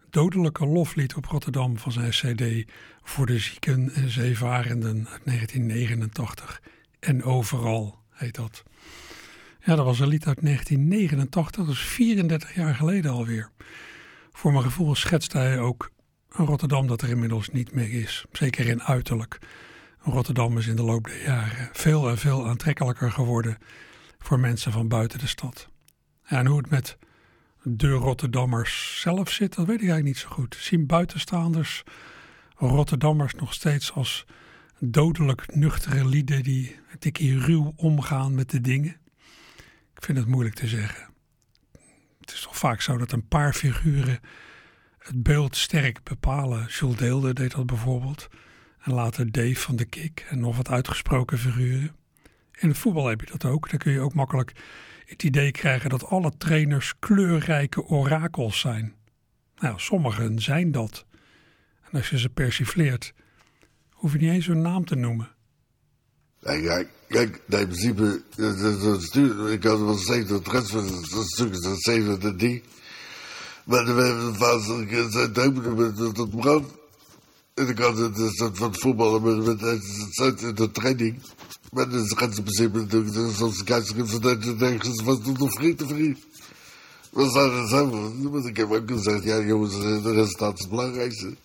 dodelijke 0.10 0.65
loflied 0.65 1.15
op 1.15 1.26
Rotterdam 1.26 1.78
van 1.78 1.92
zijn 1.92 2.10
cd 2.10 2.72
voor 3.04 3.26
de 3.26 3.39
zieken 3.39 3.92
en 3.94 4.10
zeevarenden 4.10 5.08
uit 5.10 5.26
1989. 5.26 6.62
En 7.00 7.24
overal 7.24 7.98
heet 8.19 8.36
dat. 8.36 8.63
Ja, 9.63 9.75
dat 9.75 9.86
was 9.86 9.99
een 9.99 10.08
lied 10.08 10.25
uit 10.25 10.41
1989, 10.41 11.65
dat 11.65 11.75
is 11.75 11.82
34 11.82 12.55
jaar 12.55 12.75
geleden 12.75 13.12
alweer. 13.12 13.51
Voor 14.32 14.51
mijn 14.51 14.63
gevoel 14.63 14.95
schetste 14.95 15.38
hij 15.38 15.60
ook 15.60 15.91
een 16.29 16.45
Rotterdam 16.45 16.88
dat 16.88 17.01
er 17.01 17.10
inmiddels 17.10 17.49
niet 17.49 17.73
meer 17.73 17.93
is. 17.93 18.25
Zeker 18.32 18.67
in 18.67 18.84
uiterlijk. 18.84 19.39
Rotterdam 19.99 20.58
is 20.58 20.67
in 20.67 20.75
de 20.75 20.84
loop 20.84 21.05
der 21.05 21.23
jaren 21.23 21.69
veel 21.71 22.10
en 22.10 22.17
veel 22.17 22.47
aantrekkelijker 22.47 23.12
geworden 23.12 23.58
voor 24.19 24.39
mensen 24.39 24.71
van 24.71 24.88
buiten 24.88 25.19
de 25.19 25.27
stad. 25.27 25.69
En 26.23 26.45
hoe 26.45 26.58
het 26.58 26.69
met 26.69 26.97
de 27.63 27.91
Rotterdammers 27.91 29.01
zelf 29.01 29.29
zit, 29.29 29.55
dat 29.55 29.65
weet 29.65 29.82
ik 29.82 29.89
eigenlijk 29.89 30.05
niet 30.05 30.17
zo 30.17 30.29
goed. 30.29 30.55
Zien 30.60 30.86
buitenstaanders 30.86 31.84
Rotterdammers 32.55 33.34
nog 33.34 33.53
steeds 33.53 33.93
als 33.93 34.25
dodelijk 34.80 35.56
nuchtere 35.56 36.08
lieden 36.08 36.44
die 36.44 36.80
een 36.92 37.00
tikje 37.00 37.39
ruw 37.39 37.74
omgaan 37.76 38.36
met 38.36 38.50
de 38.50 38.62
dingen? 38.62 38.98
Ik 39.96 40.04
vind 40.04 40.18
het 40.18 40.28
moeilijk 40.28 40.56
te 40.56 40.68
zeggen. 40.68 41.13
Het 42.20 42.32
is 42.32 42.42
toch 42.42 42.58
vaak 42.58 42.82
zo 42.82 42.98
dat 42.98 43.12
een 43.12 43.28
paar 43.28 43.54
figuren 43.54 44.20
het 44.98 45.24
beeld 45.24 45.56
sterk 45.56 46.04
bepalen. 46.04 46.65
Jules 46.65 46.96
Deelde 46.96 47.34
deed 47.34 47.52
dat 47.52 47.65
bijvoorbeeld. 47.65 48.28
En 48.80 48.94
later 48.94 49.32
Dave 49.32 49.56
van 49.56 49.76
de 49.76 49.86
Kik 49.86 50.26
en 50.30 50.39
nog 50.39 50.58
wat 50.58 50.70
uitgesproken 50.70 51.38
figuren. 51.38 51.96
In 52.60 52.70
het 52.70 52.78
voetbal 52.78 53.08
heb 53.08 53.22
je 53.22 53.32
dat 53.32 53.46
ook. 53.46 53.70
Dan 53.70 53.80
kun 53.80 53.92
je 53.92 54.00
ook 54.00 54.13
makkelijk 54.13 54.52
het 55.06 55.24
idee 55.24 55.52
krijgen 55.52 55.89
dat 55.89 56.06
alle 56.06 56.38
trainers 56.38 57.00
kleurrijke 57.00 57.84
orakels 57.84 58.60
zijn. 58.60 58.94
Nou, 59.56 59.80
sommigen 59.80 60.39
zijn 60.39 60.72
dat. 60.72 61.06
En 61.82 61.92
als 61.92 62.10
je 62.10 62.20
ze 62.20 62.30
persifleert, 62.30 63.13
hoef 63.99 64.12
je 64.13 64.17
niet 64.19 64.29
eens 64.29 64.45
hun 64.45 64.62
naam 64.62 64.85
te 64.85 64.95
noemen. 64.95 65.29
Kijk, 66.41 66.88
kijk, 67.07 67.41
in 67.47 67.67
principe, 67.67 68.21
dat- 68.35 68.59
dat- 68.59 68.81
dat 68.81 69.49
ik 69.49 69.63
had 69.63 69.79
wel 69.79 69.97
steeds 69.97 70.29
dat 70.29 70.43
transfer, 70.43 70.83
dat 71.09 71.27
stuk 71.27 71.51
is 71.51 71.59
dat 71.59 71.81
7 71.81 72.21
en 72.21 72.38
die. 72.38 72.63
Maar 73.65 73.85
dan 73.85 73.97
hebben 73.97 75.12
zei 75.12 75.31
duimen 75.31 75.75
met 75.75 75.97
het 75.97 76.29
brood. 76.35 76.63
En 77.53 77.67
ik 77.67 77.79
had 77.79 77.97
het 77.97 78.15
dus 78.15 78.38
dat 78.38 78.57
van 78.57 78.71
het 78.71 78.81
voetballen 78.81 79.21
met, 79.21 79.59
met 79.62 80.57
de 80.57 80.71
training. 80.71 81.21
Maar 81.71 81.89
dan 81.89 82.07
gaat 82.17 82.31
ze 82.31 82.38
in 82.38 82.43
principe 82.43 82.77
natuurlijk, 82.77 83.13
dat 83.13 83.29
is 83.29 83.38
zoals 83.38 83.57
de 83.57 83.63
keizer 83.63 84.07
van 84.07 84.21
de 84.21 84.55
nergens 84.57 85.01
was 85.01 85.19
toen 85.23 85.35
nog 85.39 85.53
vriend 85.53 85.77
te 85.77 85.88
vriend. 85.88 86.17
We 87.12 87.29
zouden 87.29 87.59
het 87.59 87.69
zo, 87.69 88.12
want 88.29 88.45
ik 88.45 88.57
heb 88.57 88.71
ook 88.71 88.91
gezegd, 88.91 89.23
ja 89.23 89.39
jongens, 89.39 89.79
de 89.79 90.12
resultaat 90.12 90.53
is 90.53 90.59
het 90.59 90.69
belangrijkste. 90.69 91.35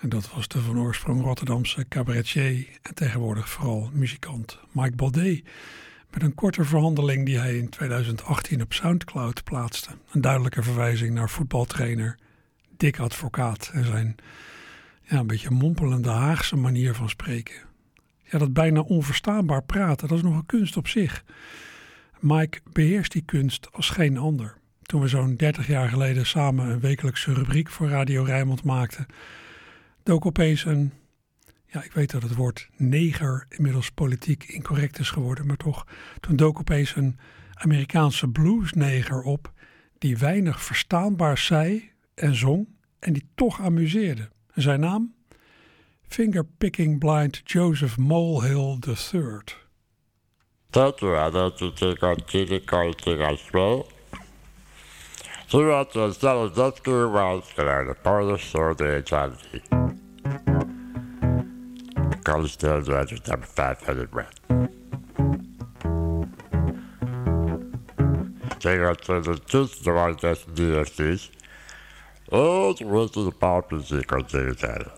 En 0.00 0.08
dat 0.08 0.34
was 0.34 0.48
de 0.48 0.60
van 0.60 0.78
oorsprong 0.78 1.22
Rotterdamse 1.22 1.88
cabaretier 1.88 2.68
en 2.82 2.94
tegenwoordig 2.94 3.48
vooral 3.48 3.90
muzikant 3.92 4.58
Mike 4.72 4.96
Baudet. 4.96 5.44
Met 6.10 6.22
een 6.22 6.34
korte 6.34 6.64
verhandeling 6.64 7.26
die 7.26 7.38
hij 7.38 7.56
in 7.56 7.68
2018 7.68 8.62
op 8.62 8.72
Soundcloud 8.72 9.44
plaatste. 9.44 9.90
Een 10.10 10.20
duidelijke 10.20 10.62
verwijzing 10.62 11.14
naar 11.14 11.30
voetbaltrainer 11.30 12.18
Dick 12.76 12.98
Advocaat 12.98 13.70
en 13.72 13.84
zijn 13.84 14.16
ja, 15.02 15.18
een 15.18 15.26
beetje 15.26 15.50
mompelende 15.50 16.10
Haagse 16.10 16.56
manier 16.56 16.94
van 16.94 17.08
spreken. 17.08 17.54
Ja, 18.22 18.38
dat 18.38 18.52
bijna 18.52 18.80
onverstaanbaar 18.80 19.62
praten, 19.62 20.08
dat 20.08 20.16
is 20.16 20.24
nog 20.24 20.34
een 20.34 20.46
kunst 20.46 20.76
op 20.76 20.88
zich. 20.88 21.24
Mike 22.20 22.60
beheerst 22.72 23.12
die 23.12 23.22
kunst 23.22 23.68
als 23.72 23.90
geen 23.90 24.16
ander. 24.16 24.56
Toen 24.82 25.00
we 25.00 25.08
zo'n 25.08 25.36
30 25.36 25.66
jaar 25.66 25.88
geleden 25.88 26.26
samen 26.26 26.70
een 26.70 26.80
wekelijkse 26.80 27.34
rubriek 27.34 27.68
voor 27.68 27.88
Radio 27.88 28.22
Rijnmond 28.22 28.62
maakten, 28.62 29.06
dook 30.06 30.38
een, 30.38 30.92
ja, 31.66 31.82
ik 31.82 31.92
weet 31.92 32.10
dat 32.10 32.22
het 32.22 32.34
woord 32.34 32.68
neger 32.76 33.46
inmiddels 33.48 33.90
politiek 33.90 34.44
incorrect 34.44 34.98
is 34.98 35.10
geworden, 35.10 35.46
maar 35.46 35.56
toch, 35.56 35.86
toen 36.20 36.36
dook 36.36 36.58
opeens 36.58 36.96
een 36.96 37.18
Amerikaanse 37.52 38.28
bluesneger 38.28 39.22
op 39.22 39.52
die 39.98 40.18
weinig 40.18 40.62
verstaanbaar 40.62 41.38
zei 41.38 41.90
en 42.14 42.34
zong 42.34 42.68
en 42.98 43.12
die 43.12 43.28
toch 43.34 43.60
amuseerde. 43.60 44.28
Zijn 44.54 44.80
naam? 44.80 45.14
Fingerpicking 46.08 46.98
Blind 46.98 47.40
Joseph 47.44 47.96
Molehill 47.96 48.78
III. 48.86 49.40
Thank 50.70 50.98
you, 50.98 51.26
I 51.26 51.30
know 51.30 51.56
to 51.56 51.72
take 51.72 52.06
on 52.06 52.16
throughout 55.48 55.92
the 55.92 56.08
Zelazetsky 56.08 57.12
routes 57.12 57.52
that 57.54 57.66
are 57.66 57.84
the 57.84 57.94
farthest 57.94 58.52
toward 58.52 58.78
the 58.78 58.96
eternity. 58.96 59.62
The 62.24 62.32
edge 62.34 62.64
of 62.64 62.88
red 62.88 63.12
is 63.12 63.26
number 63.28 63.46
500 63.46 64.14
red. 64.14 64.34
Taking 68.58 68.84
us 68.84 68.96
to 69.02 69.20
the 69.20 69.40
truth 69.46 69.86
of 69.86 69.96
our 69.96 70.12
destiny 70.14 70.56
DFCs, 70.56 71.30
all 72.32 72.74
the 72.74 72.84
rest 72.84 73.16
of 73.16 73.26
the 73.26 73.30
popular 73.30 73.82
sequence 73.84 74.34
is 74.34 74.64
added. 74.64 74.90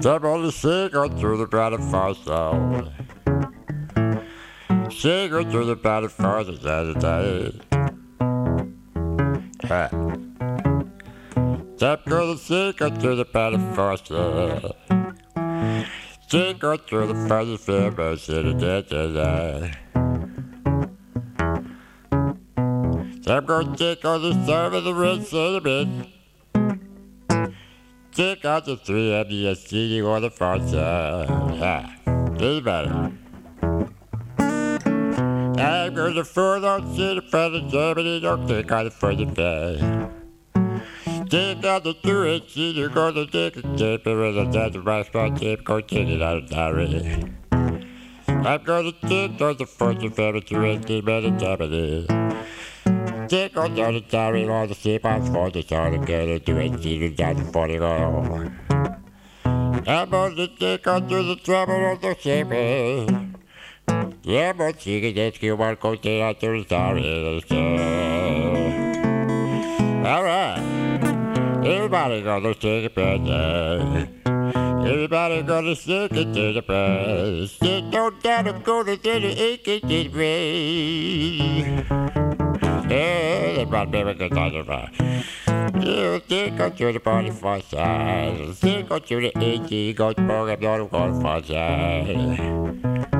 Step 0.00 0.24
on 0.24 0.42
the 0.42 0.52
sea, 0.52 0.88
go 0.88 1.08
through 1.08 1.38
the 1.38 1.46
granite 1.46 1.80
far 1.90 2.14
south. 2.14 2.92
She 5.02 5.28
goes 5.28 5.46
through 5.50 5.64
the 5.64 5.74
padded 5.74 6.12
forest 6.12 6.64
as 6.64 6.88
a 6.88 6.94
day. 6.94 7.60
Yeah. 9.64 9.88
Tap 11.76 12.04
girl, 12.04 12.36
she 12.36 12.72
goes 12.72 12.96
through 12.98 13.16
the 13.16 13.24
padded 13.24 13.74
forest. 13.74 14.06
She 16.28 16.54
goes 16.54 16.78
through 16.86 17.06
the 17.08 17.16
forest, 17.26 17.66
but 17.96 18.20
she 18.20 18.32
didn't 18.32 18.90
die. 18.90 19.74
Tap 23.24 23.44
girl, 23.44 23.74
she 23.74 23.96
goes 23.96 24.22
to 24.22 24.46
serve 24.46 24.84
the 24.84 24.94
red 24.94 25.26
cinnamon. 25.26 26.12
Take 28.12 28.44
out 28.44 28.66
the 28.66 28.76
three 28.76 29.10
MDSC 29.10 30.00
or 30.04 30.20
the 30.20 30.30
farce. 30.30 30.72
Yeah, 30.72 31.90
this 32.34 32.42
is 32.42 32.60
better. 32.60 33.12
I'm 35.58 35.94
going 35.94 36.14
to 36.14 36.24
further 36.24 36.68
on 36.68 36.94
see 36.94 37.14
the 37.14 37.22
friend 37.22 37.54
of 37.54 37.70
Germany, 37.70 38.20
don't 38.20 38.46
think 38.48 38.72
on 38.72 38.84
the 38.84 38.90
further 38.90 39.24
day. 39.24 40.08
Take 41.28 41.64
out 41.64 41.84
the 41.84 41.94
two 42.02 42.24
inch 42.24 42.52
CD, 42.52 42.80
you're 42.80 42.88
going 42.88 43.14
to 43.14 43.26
take 43.26 43.56
a 43.56 43.62
tape 43.76 44.06
and 44.06 44.20
with 44.20 44.38
a 44.38 44.50
dead 44.50 44.76
restaurant 44.84 45.38
tape, 45.38 45.64
go 45.64 45.80
take 45.80 46.08
it 46.08 46.22
out 46.22 46.38
of 46.38 46.48
diary. 46.48 47.24
I'm 47.50 48.62
going 48.64 48.92
to 48.92 49.08
take 49.08 49.40
on 49.40 49.56
the 49.56 49.64
of 49.64 50.14
family 50.16 50.40
to 50.40 50.60
rest 50.60 50.90
in 50.90 51.38
Germany. 51.38 52.06
Take 53.28 53.56
on 53.56 53.74
the 53.74 54.04
diary 54.08 54.48
on 54.48 54.68
the 54.68 54.74
ship 54.74 55.04
on 55.04 55.24
for 55.32 55.50
the 55.50 55.60
again 55.60 56.28
and 56.28 56.44
do 56.44 56.56
it, 56.56 56.82
see 56.82 56.98
the 56.98 57.14
down 57.14 57.36
for 57.52 57.68
the 57.68 57.82
oil. 57.82 58.50
I'm 59.44 60.10
gonna 60.10 60.48
take 60.48 60.86
on 60.86 61.08
through 61.08 61.24
the 61.24 61.36
trouble 61.36 61.92
of 61.92 62.00
the 62.00 62.14
ship. 62.20 63.21
Yeah, 64.24 64.52
but 64.52 64.86
you 64.86 65.00
can 65.00 65.14
just 65.16 65.40
get 65.40 65.58
one 65.58 65.74
container 65.74 66.32
down 66.32 66.98
here. 66.98 67.40
So. 67.48 67.56
All 70.06 70.22
right. 70.22 70.62
Everybody 71.64 72.22
gonna 72.22 72.54
stick 72.54 72.84
it 72.84 72.94
better. 72.94 74.06
Everybody 74.86 75.42
gonna 75.42 75.74
stick 75.74 76.12
it 76.12 76.32
to 76.34 76.52
the 76.52 76.62
press. 76.62 77.58
There's 77.58 77.82
no 77.92 78.10
doubt 78.10 78.46
I'm 78.46 78.62
gonna 78.62 78.96
get 78.96 79.24
it 79.24 79.38
aching 79.38 79.88
this 79.88 80.14
way. 80.14 81.84
Yeah, 82.88 83.54
that's 83.56 83.70
my 83.72 83.86
favorite 83.90 84.18
guitar. 84.18 84.88
You 85.80 86.20
think 86.20 86.60
I'm 86.60 86.72
to 86.76 86.92
the 86.92 87.00
party 87.00 87.30
for 87.30 87.60
size. 87.60 88.60
Think 88.60 88.88
I'm 88.92 89.00
to 89.00 89.20
the 89.20 89.32
80 89.36 89.94
goat 89.94 90.16
program, 90.16 90.60
not 90.60 90.80
a 90.80 90.84
goat 90.86 91.20
for 91.20 91.42
size. 91.42 93.11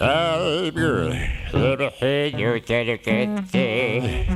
I'm 0.00 0.70
good. 0.74 1.30
Everything 1.52 2.38
you 2.38 2.60
said 2.66 2.86
you 2.88 2.98
can 2.98 3.46
see. 3.46 4.26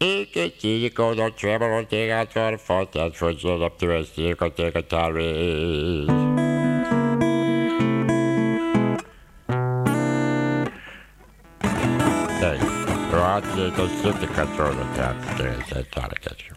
You 0.00 0.26
can 0.26 0.52
see 0.58 0.76
you 0.76 0.90
go 0.90 1.12
no 1.14 1.30
trouble 1.30 1.66
Take 1.78 1.88
thing 1.88 2.12
I 2.12 2.24
try 2.24 2.52
to 2.52 2.58
fight 2.58 2.92
for 3.16 3.30
you 3.30 3.64
up 3.64 3.78
to 3.78 3.96
a 3.96 4.04
circle 4.04 4.50
take 4.50 4.76
a 4.76 4.82
tarry. 4.82 6.06
Hey, 12.38 12.58
Roger, 13.10 13.70
don't 13.70 13.90
sit 14.02 14.20
the 14.20 14.28
control 14.28 14.78
of 14.78 14.96
that. 14.96 15.38
There's 15.38 15.72
you. 16.48 16.54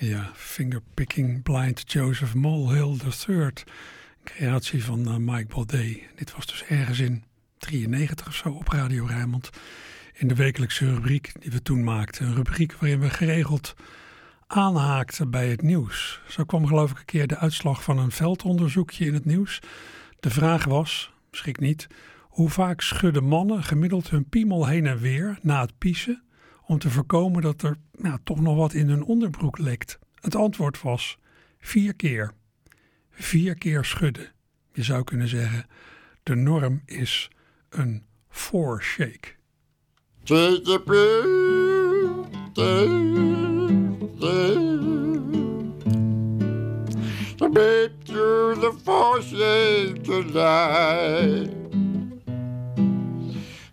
Yeah, 0.00 0.32
finger-picking 0.34 1.40
blind 1.40 1.86
Joseph 1.86 2.34
Molhill 2.34 2.98
III. 3.04 3.64
Creatie 4.24 4.84
van 4.84 5.06
eh, 5.08 5.16
Mike 5.16 5.54
Baudet. 5.54 6.00
Dit 6.14 6.34
was 6.34 6.46
dus 6.46 6.64
ergens 6.64 6.98
in 6.98 7.24
93 7.58 8.26
of 8.26 8.34
zo 8.34 8.48
op 8.48 8.68
Radio 8.68 9.04
Rijnmond. 9.04 9.50
In 10.12 10.28
de 10.28 10.34
wekelijkse 10.34 10.94
rubriek 10.94 11.32
die 11.40 11.50
we 11.50 11.62
toen 11.62 11.84
maakten. 11.84 12.26
Een 12.26 12.34
rubriek 12.34 12.72
waarin 12.72 13.00
we 13.00 13.10
geregeld 13.10 13.74
aanhaakten 14.46 15.30
bij 15.30 15.48
het 15.48 15.62
nieuws. 15.62 16.20
Zo 16.28 16.44
kwam 16.44 16.66
geloof 16.66 16.90
ik 16.90 16.98
een 16.98 17.04
keer 17.04 17.26
de 17.26 17.36
uitslag 17.36 17.82
van 17.82 17.98
een 17.98 18.10
veldonderzoekje 18.10 19.04
in 19.04 19.14
het 19.14 19.24
nieuws. 19.24 19.58
De 20.20 20.30
vraag 20.30 20.64
was, 20.64 21.12
schrik 21.30 21.60
niet, 21.60 21.86
hoe 22.20 22.50
vaak 22.50 22.80
schudden 22.80 23.24
mannen 23.24 23.62
gemiddeld 23.62 24.10
hun 24.10 24.28
piemel 24.28 24.66
heen 24.66 24.86
en 24.86 24.98
weer 24.98 25.38
na 25.42 25.60
het 25.60 25.78
piezen 25.78 26.22
om 26.66 26.78
te 26.78 26.90
voorkomen 26.90 27.42
dat 27.42 27.62
er 27.62 27.76
nou, 27.92 28.18
toch 28.24 28.40
nog 28.40 28.56
wat 28.56 28.72
in 28.72 28.88
hun 28.88 29.02
onderbroek 29.02 29.58
lekt. 29.58 29.98
Het 30.20 30.36
antwoord 30.36 30.82
was 30.82 31.18
vier 31.58 31.94
keer. 31.94 32.32
Vier 33.12 33.54
keer 33.54 33.84
schudden. 33.84 34.32
Je 34.72 34.82
zou 34.82 35.04
kunnen 35.04 35.28
zeggen, 35.28 35.66
de 36.22 36.34
norm 36.34 36.82
is 36.86 37.30
een 37.70 38.02
four-shake. 38.28 39.28
Take 40.24 40.60
the 40.62 40.82
blue, 40.84 42.24
the 42.54 43.02
babe 47.52 47.92
through 48.04 48.60
the 48.60 48.72
forces 48.84 49.92
tonight. 50.02 51.50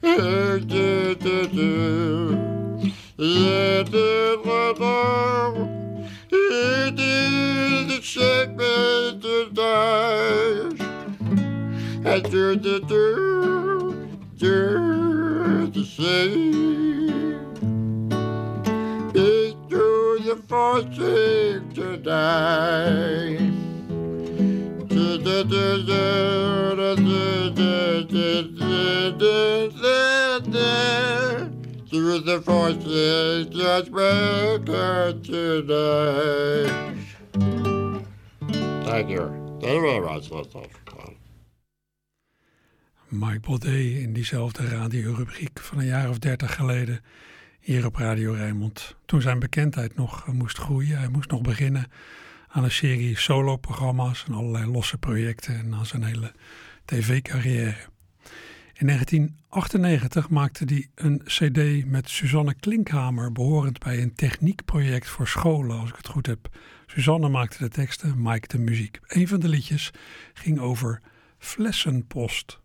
Hey, 0.02 0.60
do, 0.66 1.16
do, 1.16 1.48
do. 1.48 2.92
Yeah, 3.18 3.84
do, 3.84 4.42
do, 4.44 4.74
do, 4.74 5.70
the 8.00 8.06
shake 8.06 8.52
me 8.52 9.20
to 9.20 9.50
tonight. 9.54 10.70
Hey, 12.02 12.22
do, 12.22 12.56
do, 12.56 12.80
do. 12.80 14.08
Do, 14.38 15.68
the 15.68 15.84
same. 15.84 17.10
Big 19.12 19.56
to 19.70 20.20
the 20.24 20.38
forces 20.48 21.62
tonight. 21.74 23.38
Do, 24.88 25.18
do, 25.18 25.44
do, 25.44 25.84
do, 25.84 26.76
do, 26.78 26.96
do, 26.96 27.50
do, 27.52 28.04
do, 28.08 29.12
do, 29.12 29.72
do, 29.72 30.40
do. 30.52 30.66
Through 31.90 32.20
the 32.20 32.42
forces, 32.46 33.48
just 33.48 33.92
make 33.92 34.70
it 34.70 35.20
Thank 38.90 39.10
you 39.10 39.58
very 39.60 40.00
much. 40.00 40.30
Mike 43.08 43.40
Baudet 43.40 44.02
in 44.02 44.14
diezelfde 44.14 44.68
radiorubriek 44.68 45.60
van 45.60 45.80
een 45.80 45.86
jaar 45.86 46.10
of 46.10 46.20
dertig 46.20 46.56
geleden 46.56 47.04
hier 47.60 47.86
op 47.86 47.96
Radio 47.96 48.34
Rijnmond. 48.34 48.96
Toen 49.06 49.22
zijn 49.22 49.40
bekendheid 49.40 49.96
nog 49.96 50.28
eh, 50.28 50.34
moest 50.34 50.58
groeien. 50.58 50.98
Hij 50.98 51.08
moest 51.08 51.32
nog 51.32 51.42
beginnen 51.42 51.92
aan 52.48 52.64
een 52.64 52.72
serie 52.72 53.18
soloprogramma's 53.18 54.26
en 54.28 54.34
allerlei 54.34 54.72
losse 54.72 54.98
projecten 54.98 55.56
en 55.60 55.74
aan 55.74 55.86
zijn 55.86 56.04
hele 56.04 56.32
tv-carrière. 56.86 57.89
In 58.80 58.86
1998 58.86 60.30
maakte 60.30 60.64
hij 60.66 60.90
een 60.96 61.22
cd 61.26 61.86
met 61.86 62.10
Suzanne 62.10 62.54
Klinkhamer, 62.54 63.32
behorend 63.32 63.80
bij 63.80 64.02
een 64.02 64.16
techniekproject 64.16 65.08
voor 65.08 65.28
scholen, 65.28 65.80
als 65.80 65.90
ik 65.90 65.96
het 65.96 66.08
goed 66.08 66.26
heb. 66.26 66.50
Suzanne 66.86 67.30
maakte 67.30 67.58
de 67.58 67.70
teksten, 67.70 68.22
Mike 68.22 68.48
de 68.48 68.58
muziek. 68.58 69.00
Een 69.08 69.28
van 69.28 69.40
de 69.40 69.48
liedjes 69.48 69.92
ging 70.34 70.60
over 70.60 71.02
flessenpost. 71.38 72.60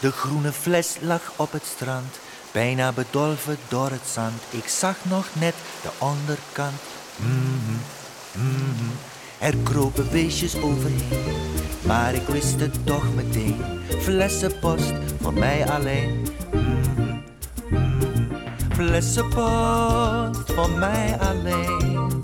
De 0.00 0.12
groene 0.12 0.52
fles 0.52 0.96
lag 1.00 1.32
op 1.36 1.52
het 1.52 1.64
strand, 1.64 2.18
bijna 2.52 2.92
bedolven 2.92 3.56
door 3.68 3.90
het 3.90 4.06
zand. 4.06 4.42
Ik 4.50 4.66
zag 4.66 5.04
nog 5.04 5.28
net 5.40 5.54
de 5.82 5.90
onderkant. 5.98 7.00
Mhm. 7.16 7.92
Er 9.38 9.56
kropen 9.62 10.10
beestjes 10.10 10.56
overheen, 10.56 11.36
maar 11.86 12.14
ik 12.14 12.26
wist 12.26 12.60
het 12.60 12.86
toch 12.86 13.14
meteen. 13.14 13.60
Flessenpost 14.00 14.92
voor 15.20 15.32
mij 15.32 15.70
alleen. 15.70 16.26
Mhm, 16.52 17.20
mhm. 17.68 18.24
Flessenpost 18.74 20.52
voor 20.52 20.70
mij 20.70 21.18
alleen. 21.18 22.22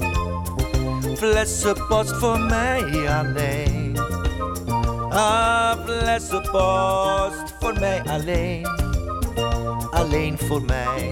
Flessenpost 1.17 2.17
voor 2.17 2.39
mij 2.41 3.09
alleen. 3.19 3.99
Ah, 5.11 5.73
flessenpost 5.85 7.55
voor 7.61 7.79
mij 7.79 8.03
alleen. 8.07 8.67
Alleen 9.91 10.39
voor 10.39 10.63
mij, 10.63 11.11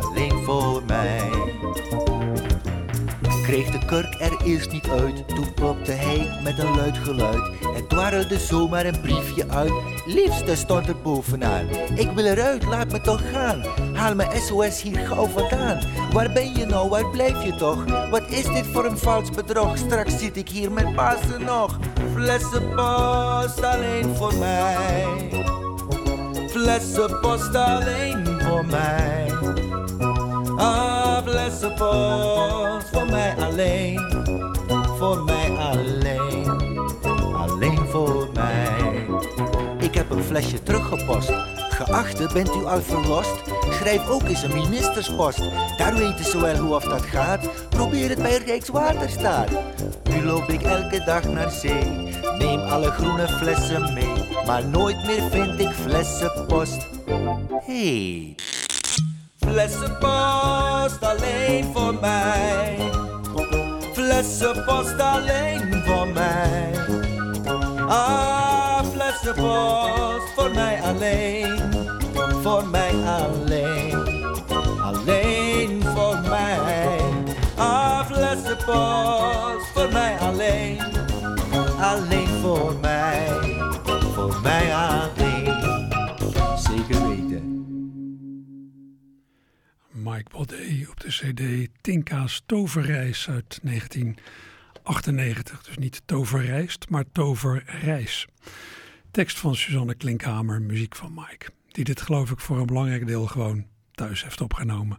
alleen 0.00 0.44
voor 0.44 0.82
mij. 0.86 1.30
Kreeg 3.54 3.70
de 3.70 3.84
kurk 3.84 4.14
er 4.20 4.36
eerst 4.44 4.72
niet 4.72 4.88
uit, 4.88 5.28
toen 5.28 5.54
plopte 5.54 5.92
hij 5.92 6.40
met 6.42 6.58
een 6.58 6.76
luid 6.76 6.98
geluid. 6.98 7.50
Er 7.74 7.86
dwarrelde 7.86 8.38
zomaar 8.38 8.86
een 8.86 9.00
briefje 9.00 9.48
uit, 9.48 9.72
liefste 10.06 10.56
stond 10.56 10.88
er 10.88 10.96
bovenaan. 11.02 11.68
Ik 11.94 12.10
wil 12.10 12.24
eruit, 12.24 12.64
laat 12.64 12.92
me 12.92 13.00
toch 13.00 13.30
gaan, 13.32 13.64
haal 13.92 14.14
mijn 14.14 14.40
SOS 14.40 14.82
hier 14.82 14.98
gauw 14.98 15.26
vandaan. 15.26 15.80
Waar 16.12 16.32
ben 16.32 16.54
je 16.54 16.66
nou, 16.66 16.88
waar 16.88 17.10
blijf 17.10 17.44
je 17.44 17.54
toch? 17.54 18.08
Wat 18.10 18.30
is 18.30 18.44
dit 18.44 18.66
voor 18.66 18.84
een 18.84 18.98
vals 18.98 19.30
bedrog? 19.30 19.76
Straks 19.76 20.18
zit 20.18 20.36
ik 20.36 20.48
hier 20.48 20.72
met 20.72 20.94
Pasen 20.94 21.44
nog. 21.44 21.78
Flessenpost 22.14 23.62
alleen 23.62 24.16
voor 24.16 24.34
mij. 24.34 25.06
Flessenpost 26.48 27.54
alleen 27.54 28.26
voor 28.40 28.66
mij. 28.66 29.32
Ah, 30.56 31.03
flessenpost 31.24 32.88
voor 32.92 33.06
mij 33.10 33.34
alleen. 33.36 34.00
Voor 34.98 35.24
mij 35.24 35.50
alleen. 35.50 36.50
Alleen 37.36 37.86
voor 37.88 38.28
mij. 38.34 39.06
Ik 39.78 39.94
heb 39.94 40.10
een 40.10 40.24
flesje 40.24 40.62
teruggepost. 40.62 41.32
Geachte, 41.70 42.28
bent 42.32 42.54
u 42.54 42.64
al 42.64 42.82
verlost? 42.82 43.42
Schrijf 43.70 44.08
ook 44.08 44.22
eens 44.22 44.42
een 44.42 44.58
ministerspost. 44.58 45.42
Daar 45.76 45.94
weten 45.94 46.24
ze 46.24 46.40
wel 46.40 46.56
hoe 46.56 46.74
of 46.74 46.84
dat 46.84 47.02
gaat. 47.02 47.68
Probeer 47.68 48.08
het 48.08 48.22
bij 48.22 48.36
Rijkswaterstaat. 48.36 49.48
Nu 50.04 50.24
loop 50.24 50.48
ik 50.48 50.62
elke 50.62 51.02
dag 51.04 51.24
naar 51.24 51.50
zee. 51.50 51.84
Neem 52.38 52.60
alle 52.60 52.90
groene 52.90 53.28
flessen 53.28 53.92
mee. 53.92 54.44
Maar 54.46 54.64
nooit 54.64 55.06
meer 55.06 55.30
vind 55.30 55.60
ik 55.60 55.70
flessenpost. 55.70 56.86
Hey. 57.66 58.34
Flessenpost 59.46 60.98
alleen 61.00 61.70
voor 61.74 61.94
mij. 62.00 62.76
Flessenpost 63.92 65.00
alleen 65.00 65.82
voor 65.86 66.08
mij. 66.08 66.72
Ah, 67.88 68.80
flessenpost 68.92 70.34
voor 70.34 70.50
mij 70.54 70.82
alleen, 70.82 71.60
voor 72.42 72.66
mij 72.66 72.92
alleen, 73.04 73.96
alleen 74.82 75.82
voor 75.94 76.18
mij. 76.28 76.98
Aflaatste 77.56 78.56
post 78.66 79.66
voor 79.74 79.92
mij 79.92 80.18
alleen, 80.18 80.80
alleen 81.80 82.28
voor 82.42 82.74
mij, 82.80 83.28
voor 84.14 84.40
mij 84.42 84.74
alleen. 84.74 85.23
Mike 90.14 90.30
Baudet 90.30 90.88
op 90.88 91.00
de 91.00 91.08
cd 91.08 91.68
Tinka's 91.80 92.42
Toverreis 92.46 93.28
uit 93.28 93.58
1998. 93.62 95.62
Dus 95.62 95.76
niet 95.76 96.02
Toverreist, 96.04 96.88
maar 96.88 97.04
Toverreis. 97.12 98.26
Tekst 99.10 99.38
van 99.38 99.54
Suzanne 99.54 99.94
Klinkhamer, 99.94 100.62
muziek 100.62 100.96
van 100.96 101.14
Mike. 101.14 101.50
Die 101.68 101.84
dit 101.84 102.00
geloof 102.00 102.30
ik 102.30 102.40
voor 102.40 102.58
een 102.58 102.66
belangrijk 102.66 103.06
deel 103.06 103.26
gewoon 103.26 103.66
thuis 103.92 104.22
heeft 104.22 104.40
opgenomen. 104.40 104.98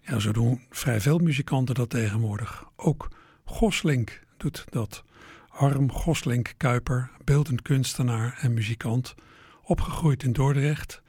Ja, 0.00 0.18
zo 0.18 0.32
doen 0.32 0.60
vrij 0.70 1.00
veel 1.00 1.18
muzikanten 1.18 1.74
dat 1.74 1.90
tegenwoordig. 1.90 2.64
Ook 2.76 3.08
Goslink 3.44 4.20
doet 4.36 4.64
dat. 4.70 5.04
Harm 5.48 5.92
Goslink 5.92 6.54
Kuiper, 6.56 7.10
beeldend 7.24 7.62
kunstenaar 7.62 8.38
en 8.40 8.54
muzikant. 8.54 9.14
Opgegroeid 9.62 10.22
in 10.22 10.32
Dordrecht. 10.32 11.01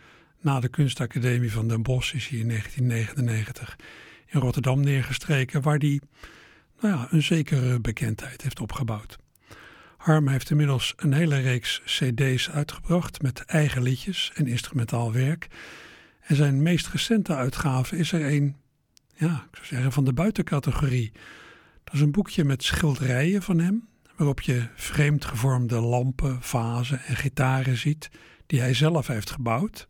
Na 0.43 0.59
de 0.59 0.67
kunstacademie 0.67 1.51
van 1.51 1.67
Den 1.67 1.83
Bosch 1.83 2.13
is 2.13 2.27
hij 2.27 2.39
in 2.39 2.47
1999 2.47 3.77
in 4.25 4.39
Rotterdam 4.39 4.81
neergestreken, 4.81 5.61
waar 5.61 5.77
hij 5.77 6.01
nou 6.79 6.95
ja, 6.95 7.07
een 7.09 7.23
zekere 7.23 7.79
bekendheid 7.79 8.41
heeft 8.41 8.59
opgebouwd. 8.59 9.17
Harm 9.97 10.27
heeft 10.27 10.49
inmiddels 10.49 10.93
een 10.97 11.13
hele 11.13 11.39
reeks 11.39 11.81
CD's 11.85 12.49
uitgebracht 12.49 13.21
met 13.21 13.45
eigen 13.45 13.81
liedjes 13.81 14.31
en 14.35 14.47
instrumentaal 14.47 15.11
werk. 15.11 15.47
En 16.19 16.35
zijn 16.35 16.61
meest 16.61 16.87
recente 16.87 17.35
uitgave 17.35 17.97
is 17.97 18.11
er 18.11 18.25
een, 18.33 18.55
ja, 19.15 19.47
ik 19.49 19.55
zou 19.55 19.65
zeggen, 19.65 19.91
van 19.91 20.05
de 20.05 20.13
buitencategorie. 20.13 21.11
Dat 21.83 21.93
is 21.93 22.01
een 22.01 22.11
boekje 22.11 22.43
met 22.43 22.63
schilderijen 22.63 23.41
van 23.41 23.59
hem, 23.59 23.87
waarop 24.15 24.41
je 24.41 24.67
vreemd 24.75 25.25
gevormde 25.25 25.79
lampen, 25.79 26.41
vazen 26.41 26.99
en 26.99 27.15
gitaren 27.15 27.77
ziet 27.77 28.09
die 28.45 28.59
hij 28.59 28.73
zelf 28.73 29.07
heeft 29.07 29.29
gebouwd. 29.29 29.87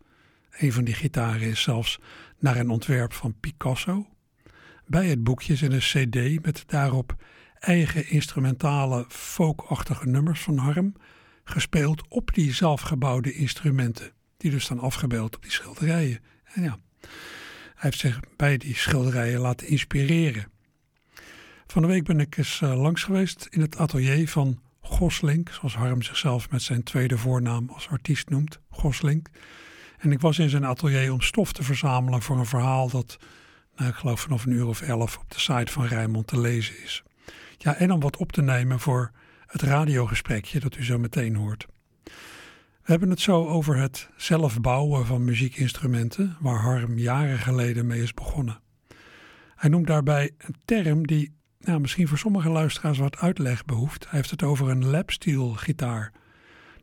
Een 0.58 0.74
van 0.74 0.84
die 0.84 0.94
gitaren 0.94 1.50
is 1.50 1.62
zelfs 1.62 2.00
naar 2.40 2.58
een 2.58 2.70
ontwerp 2.70 3.14
van 3.14 3.40
Picasso. 3.40 4.08
Bij 4.86 5.08
het 5.08 5.24
boekje 5.24 5.56
zit 5.56 5.72
een 5.72 6.10
cd 6.10 6.46
met 6.46 6.64
daarop 6.68 7.16
eigen 7.60 8.10
instrumentale 8.10 9.06
folkachtige 9.10 10.08
nummers 10.08 10.42
van 10.42 10.58
Harm, 10.58 10.96
gespeeld 11.44 12.08
op 12.08 12.34
die 12.34 12.54
zelfgebouwde 12.54 13.34
instrumenten, 13.34 14.12
die 14.38 14.52
dus 14.52 14.64
staan 14.64 14.80
afgebeeld 14.80 15.36
op 15.36 15.42
die 15.42 15.52
schilderijen. 15.52 16.20
En 16.44 16.64
ja, 16.64 16.80
hij 17.00 17.12
heeft 17.76 18.00
zich 18.00 18.20
bij 18.36 18.58
die 18.58 18.76
schilderijen 18.76 19.40
laten 19.40 19.68
inspireren. 19.68 20.52
Van 21.68 21.82
de 21.82 21.88
week 21.88 22.04
ben 22.04 22.20
ik 22.20 22.38
eens 22.38 22.62
uh, 22.62 22.82
langs 22.82 23.04
geweest 23.04 23.48
in 23.50 23.62
het 23.62 23.78
atelier 23.78 24.30
van 24.30 24.60
Goslink, 24.80 25.50
zoals 25.50 25.76
Harm 25.76 26.02
zichzelf 26.02 26.50
met 26.50 26.62
zijn 26.62 26.84
tweede 26.84 27.18
voornaam 27.18 27.70
als 27.70 27.90
artiest 27.90 28.30
noemt, 28.30 28.60
Goslink. 28.70 29.30
En 30.04 30.12
ik 30.12 30.22
was 30.22 30.40
in 30.40 30.50
zijn 30.50 30.66
atelier 30.66 31.14
om 31.14 31.22
stof 31.22 31.54
te 31.54 31.64
verzamelen 31.64 32.22
voor 32.22 32.38
een 32.38 32.46
verhaal 32.46 32.90
dat, 32.90 33.18
nou, 33.76 33.90
ik 33.90 33.96
geloof 33.96 34.22
vanaf 34.22 34.46
een 34.46 34.52
uur 34.52 34.68
of 34.68 34.82
elf 34.82 35.18
op 35.18 35.32
de 35.32 35.40
site 35.40 35.72
van 35.72 35.86
Rijnmond 35.86 36.28
te 36.28 36.40
lezen 36.40 36.84
is. 36.84 37.04
Ja, 37.58 37.76
en 37.76 37.92
om 37.92 38.00
wat 38.00 38.18
op 38.18 38.32
te 38.32 38.42
nemen 38.42 38.80
voor 38.80 39.12
het 39.46 39.62
radiogesprekje 39.62 40.60
dat 40.60 40.76
u 40.76 40.84
zo 40.84 40.98
meteen 40.98 41.36
hoort. 41.36 41.68
We 42.04 42.92
hebben 42.92 43.10
het 43.10 43.20
zo 43.20 43.48
over 43.48 43.78
het 43.78 44.10
zelf 44.18 44.62
bouwen 44.62 45.06
van 45.06 45.24
muziekinstrumenten, 45.24 46.38
waar 46.40 46.60
Harm 46.60 46.98
jaren 46.98 47.40
geleden 47.40 47.88
mee 47.88 48.02
is 48.02 48.14
begonnen. 48.14 48.60
Hij 49.56 49.70
noemt 49.70 49.88
daarbij 49.88 50.32
een 50.38 50.56
term 50.66 51.08
die 51.08 51.36
nou, 51.60 51.80
misschien 51.80 52.08
voor 52.08 52.18
sommige 52.18 52.50
luisteraars 52.50 52.98
wat 52.98 53.18
uitleg 53.18 53.66
behoeft. 53.66 54.04
Hij 54.10 54.20
heeft 54.20 54.32
het 54.32 54.44
over 54.44 54.70
een 54.70 54.86
lapsteel 54.86 55.50
gitaar. 55.50 56.12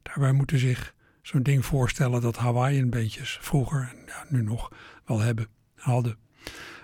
Daarbij 0.02 0.32
moeten 0.32 0.58
zich 0.58 0.94
zo'n 1.22 1.42
ding 1.42 1.66
voorstellen 1.66 2.20
dat 2.20 2.36
Hawaiian 2.36 2.90
bandjes 2.90 3.38
vroeger, 3.40 3.80
en 3.80 4.02
ja, 4.06 4.24
nu 4.28 4.42
nog, 4.42 4.72
wel 5.04 5.20
hebben, 5.20 5.46
hadden. 5.74 6.16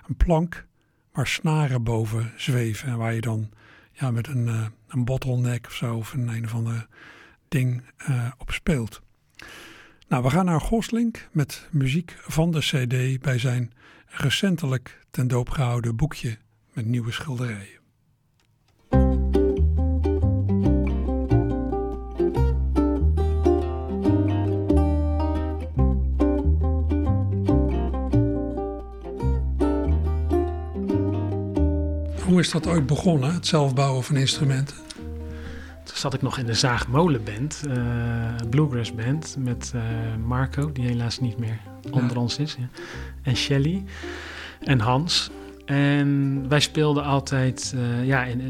Een 0.07 0.17
plank 0.17 0.67
waar 1.13 1.27
snaren 1.27 1.83
boven 1.83 2.33
zweven 2.37 2.89
en 2.89 2.97
waar 2.97 3.15
je 3.15 3.21
dan 3.21 3.51
ja, 3.93 4.11
met 4.11 4.29
een, 4.29 4.47
uh, 4.47 4.67
een 4.89 5.05
bottleneck 5.05 5.67
of 5.67 5.73
zo 5.73 5.97
of 5.97 6.13
een 6.13 6.29
een 6.29 6.45
of 6.45 6.55
ander 6.55 6.87
ding 7.49 7.83
uh, 8.09 8.31
op 8.39 8.51
speelt. 8.53 9.03
Nou, 10.09 10.23
we 10.23 10.31
gaan 10.31 10.45
naar 10.45 10.61
Goslink 10.61 11.29
met 11.33 11.69
muziek 11.71 12.17
van 12.21 12.51
de 12.51 12.59
CD 12.59 13.23
bij 13.23 13.39
zijn 13.39 13.73
recentelijk 14.07 15.01
ten 15.11 15.29
doop 15.29 15.51
gehouden 15.51 15.97
boekje 15.97 16.39
met 16.73 16.87
nieuwe 16.87 17.13
schilderijen. 17.13 17.81
Hoe 32.27 32.41
is 32.41 32.51
dat 32.51 32.67
ooit 32.67 32.87
begonnen, 32.87 33.35
het 33.35 33.47
zelfbouwen 33.47 34.05
van 34.05 34.17
instrumenten? 34.17 34.77
Toen 35.85 35.97
zat 35.97 36.15
ik 36.15 36.23
nog 36.23 36.39
in 36.39 36.47
de 36.47 36.55
Zaagmolenband, 36.55 37.63
uh, 37.69 37.75
Bluegrass 38.51 38.95
Band, 38.95 39.37
met 39.39 39.73
uh, 39.75 39.83
Marco, 40.25 40.73
die 40.73 40.87
helaas 40.87 41.21
niet 41.21 41.39
meer 41.39 41.59
onder 41.91 42.15
ja. 42.15 42.21
ons 42.21 42.39
is. 42.39 42.57
Ja. 42.59 42.69
En 43.23 43.37
Shelly 43.37 43.85
en 44.61 44.81
Hans. 44.81 45.31
En 45.67 46.45
wij 46.49 46.61
speelden 46.61 47.05
altijd 47.05 47.75
uh, 47.77 48.07
ja, 48.07 48.25
in, 48.25 48.41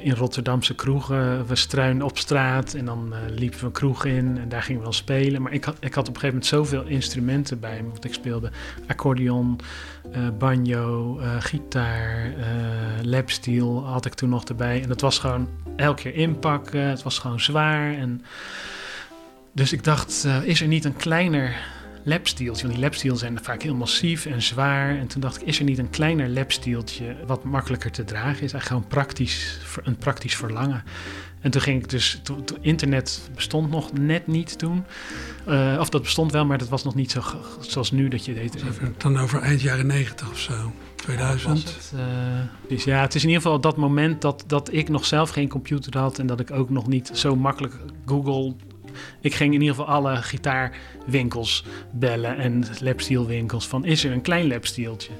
in, 0.00 0.12
Rotterdamse 0.12 0.74
kroegen. 0.74 1.46
We 1.46 1.56
struinen 1.56 2.06
op 2.06 2.18
straat 2.18 2.74
en 2.74 2.84
dan 2.84 3.08
uh, 3.12 3.18
liepen 3.36 3.60
we 3.60 3.66
een 3.66 3.72
kroeg 3.72 4.04
in 4.04 4.38
en 4.38 4.48
daar 4.48 4.62
gingen 4.62 4.78
we 4.80 4.84
dan 4.84 4.94
spelen. 4.94 5.42
Maar 5.42 5.52
ik 5.52 5.64
had, 5.64 5.76
ik 5.80 5.94
had 5.94 6.08
op 6.08 6.14
een 6.14 6.20
gegeven 6.20 6.28
moment 6.28 6.46
zoveel 6.46 6.84
instrumenten 6.84 7.60
bij 7.60 7.82
me. 7.82 7.88
Want 7.88 8.04
ik 8.04 8.14
speelde 8.14 8.50
accordeon, 8.86 9.58
uh, 10.16 10.28
banjo, 10.38 11.20
gitaar, 11.38 12.34
lapsteel 13.02 13.86
had 13.86 14.04
ik 14.04 14.14
toen 14.14 14.28
nog 14.28 14.44
erbij. 14.44 14.82
En 14.82 14.88
dat 14.88 15.00
was 15.00 15.18
gewoon 15.18 15.48
elke 15.76 16.02
keer 16.02 16.14
inpakken. 16.14 16.80
Het 16.80 17.02
was 17.02 17.18
gewoon 17.18 17.40
zwaar. 17.40 17.94
En 17.94 18.22
dus 19.52 19.72
ik 19.72 19.84
dacht, 19.84 20.26
is 20.44 20.60
er 20.60 20.66
niet 20.66 20.84
een 20.84 20.96
kleiner 20.96 21.56
lapsteeltje. 22.02 22.62
Want 22.62 22.74
die 22.74 22.84
lapsteels 22.84 23.18
zijn 23.20 23.38
vaak 23.42 23.62
heel 23.62 23.74
massief 23.74 24.26
en 24.26 24.42
zwaar. 24.42 24.98
En 24.98 25.06
toen 25.06 25.20
dacht 25.20 25.40
ik, 25.40 25.46
is 25.46 25.58
er 25.58 25.64
niet 25.64 25.78
een 25.78 25.90
kleiner 25.90 26.28
lapsteeltje 26.28 27.16
wat 27.26 27.44
makkelijker 27.44 27.90
te 27.90 28.04
dragen 28.04 28.42
is? 28.42 28.52
Eigenlijk 28.52 28.66
gewoon 28.66 28.86
praktisch, 28.86 29.58
een 29.82 29.96
praktisch 29.96 30.36
verlangen. 30.36 30.84
En 31.40 31.50
toen 31.50 31.60
ging 31.60 31.82
ik 31.82 31.90
dus, 31.90 32.20
to, 32.22 32.44
to, 32.44 32.56
internet 32.60 33.30
bestond 33.34 33.70
nog 33.70 33.92
net 33.92 34.26
niet 34.26 34.58
toen. 34.58 34.84
Uh, 35.48 35.76
of 35.80 35.88
dat 35.88 36.02
bestond 36.02 36.32
wel, 36.32 36.46
maar 36.46 36.58
dat 36.58 36.68
was 36.68 36.84
nog 36.84 36.94
niet 36.94 37.10
zo 37.10 37.22
zoals 37.60 37.90
nu 37.90 38.08
dat 38.08 38.24
je 38.24 38.34
deed. 38.34 38.64
Dan 38.96 39.18
over 39.18 39.40
eind 39.40 39.60
jaren 39.60 39.86
90 39.86 40.30
of 40.30 40.38
zo. 40.38 40.72
2000. 40.96 41.60
Ja, 41.60 41.70
het, 41.70 41.92
uh, 41.94 42.68
dus 42.68 42.84
ja, 42.84 43.00
het 43.00 43.14
is 43.14 43.22
in 43.22 43.28
ieder 43.28 43.42
geval 43.42 43.60
dat 43.60 43.76
moment 43.76 44.22
dat, 44.22 44.44
dat 44.46 44.72
ik 44.72 44.88
nog 44.88 45.04
zelf 45.04 45.30
geen 45.30 45.48
computer 45.48 45.98
had 45.98 46.18
en 46.18 46.26
dat 46.26 46.40
ik 46.40 46.50
ook 46.50 46.70
nog 46.70 46.86
niet 46.86 47.10
zo 47.12 47.36
makkelijk 47.36 47.74
Google 48.06 48.54
ik 49.20 49.34
ging 49.34 49.54
in 49.54 49.60
ieder 49.60 49.76
geval 49.76 49.94
alle 49.94 50.16
gitaarwinkels 50.16 51.64
bellen 51.90 52.36
en 52.36 52.64
lapsteelwinkels 52.80 53.68
van 53.68 53.84
is 53.84 54.04
er 54.04 54.12
een 54.12 54.22
klein 54.22 54.46
lapsteeltje? 54.46 55.10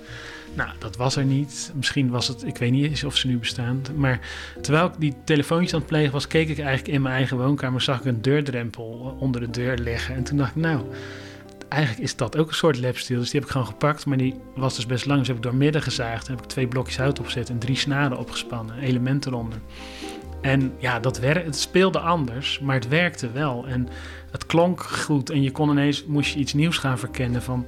Nou, 0.55 0.71
dat 0.79 0.97
was 0.97 1.17
er 1.17 1.25
niet. 1.25 1.73
Misschien 1.75 2.11
was 2.11 2.29
het, 2.29 2.47
ik 2.47 2.57
weet 2.57 2.71
niet 2.71 2.85
eens 2.85 3.05
of 3.05 3.17
ze 3.17 3.27
nu 3.27 3.39
bestaan. 3.39 3.83
Maar 3.95 4.21
terwijl 4.61 4.87
ik 4.87 4.93
die 4.99 5.15
telefoontjes 5.25 5.73
aan 5.75 5.79
het 5.79 5.89
plegen 5.89 6.13
was, 6.13 6.27
keek 6.27 6.49
ik 6.49 6.59
eigenlijk 6.59 6.95
in 6.95 7.03
mijn 7.03 7.15
eigen 7.15 7.37
woonkamer, 7.37 7.81
zag 7.81 7.99
ik 7.99 8.05
een 8.05 8.23
deurdrempel 8.23 9.17
onder 9.21 9.41
de 9.41 9.51
deur 9.51 9.77
liggen. 9.77 10.15
En 10.15 10.25
toen 10.25 10.37
dacht 10.37 10.57
ik, 10.57 10.63
nou, 10.63 10.81
eigenlijk 11.69 12.03
is 12.03 12.17
dat 12.17 12.37
ook 12.37 12.49
een 12.49 12.55
soort 12.55 12.81
lapsteel. 12.81 13.19
Dus 13.19 13.31
die 13.31 13.41
heb 13.41 13.49
ik 13.49 13.55
gewoon 13.55 13.67
gepakt, 13.67 14.07
maar 14.07 14.17
die 14.17 14.35
was 14.55 14.77
dus 14.77 14.87
best 14.87 15.07
lang. 15.07 15.19
Dus 15.19 15.29
heb 15.29 15.37
ik 15.37 15.43
doormidden 15.43 15.83
gezaagd. 15.83 16.29
en 16.29 16.35
heb 16.35 16.43
ik 16.43 16.49
twee 16.49 16.67
blokjes 16.67 16.97
hout 16.97 17.19
opgezet 17.19 17.51
en 17.51 17.59
drie 17.59 17.77
snaren 17.77 18.19
opgespannen, 18.19 18.79
elementen 18.79 19.33
eronder. 19.33 19.59
En 20.43 20.73
ja, 20.79 21.01
dat 21.01 21.21
het 21.21 21.57
speelde 21.57 21.99
anders, 21.99 22.59
maar 22.61 22.75
het 22.75 22.89
werkte 22.89 23.31
wel. 23.31 23.67
En 23.67 23.89
het 24.31 24.47
klonk 24.47 24.83
goed 24.83 25.31
en 25.31 25.43
je 25.43 25.51
kon 25.51 25.71
ineens, 25.71 26.05
moest 26.05 26.35
je 26.35 26.39
iets 26.39 26.53
nieuws 26.53 26.79
gaan 26.79 26.99
verkennen 26.99 27.43
van... 27.43 27.67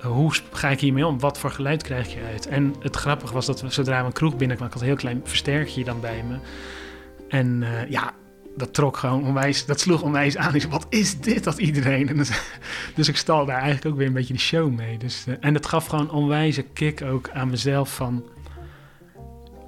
Hoe 0.00 0.32
ga 0.52 0.68
ik 0.68 0.80
hiermee 0.80 1.06
om? 1.06 1.20
Wat 1.20 1.38
voor 1.38 1.50
geluid 1.50 1.82
krijg 1.82 2.14
je 2.14 2.20
uit? 2.32 2.46
En 2.46 2.74
het 2.80 2.96
grappige 2.96 3.34
was 3.34 3.46
dat 3.46 3.64
zodra 3.68 4.04
een 4.04 4.12
kroeg 4.12 4.36
binnenkwam, 4.36 4.66
ik 4.66 4.72
had 4.72 4.82
een 4.82 4.88
heel 4.88 4.96
klein 4.96 5.20
versterkje 5.24 5.84
dan 5.84 6.00
bij 6.00 6.24
me. 6.28 6.36
En 7.28 7.62
uh, 7.62 7.90
ja, 7.90 8.12
dat 8.56 8.74
trok 8.74 8.96
gewoon 8.96 9.24
onwijs, 9.24 9.66
dat 9.66 9.80
sloeg 9.80 10.02
onwijs 10.02 10.36
aan. 10.36 10.54
Ik 10.54 10.60
zei, 10.60 10.72
wat 10.72 10.86
is 10.88 11.20
dit 11.20 11.44
dat 11.44 11.58
iedereen? 11.58 12.08
En 12.08 12.16
dus, 12.16 12.30
dus 12.94 13.08
ik 13.08 13.16
stal 13.16 13.46
daar 13.46 13.56
eigenlijk 13.56 13.86
ook 13.86 13.96
weer 13.96 14.06
een 14.06 14.12
beetje 14.12 14.34
de 14.34 14.40
show 14.40 14.70
mee. 14.72 14.98
Dus, 14.98 15.24
uh, 15.28 15.34
en 15.40 15.54
het 15.54 15.66
gaf 15.66 15.86
gewoon 15.86 16.10
onwijze 16.10 16.62
kick 16.62 17.02
ook 17.02 17.30
aan 17.30 17.50
mezelf 17.50 17.94
van 17.94 18.24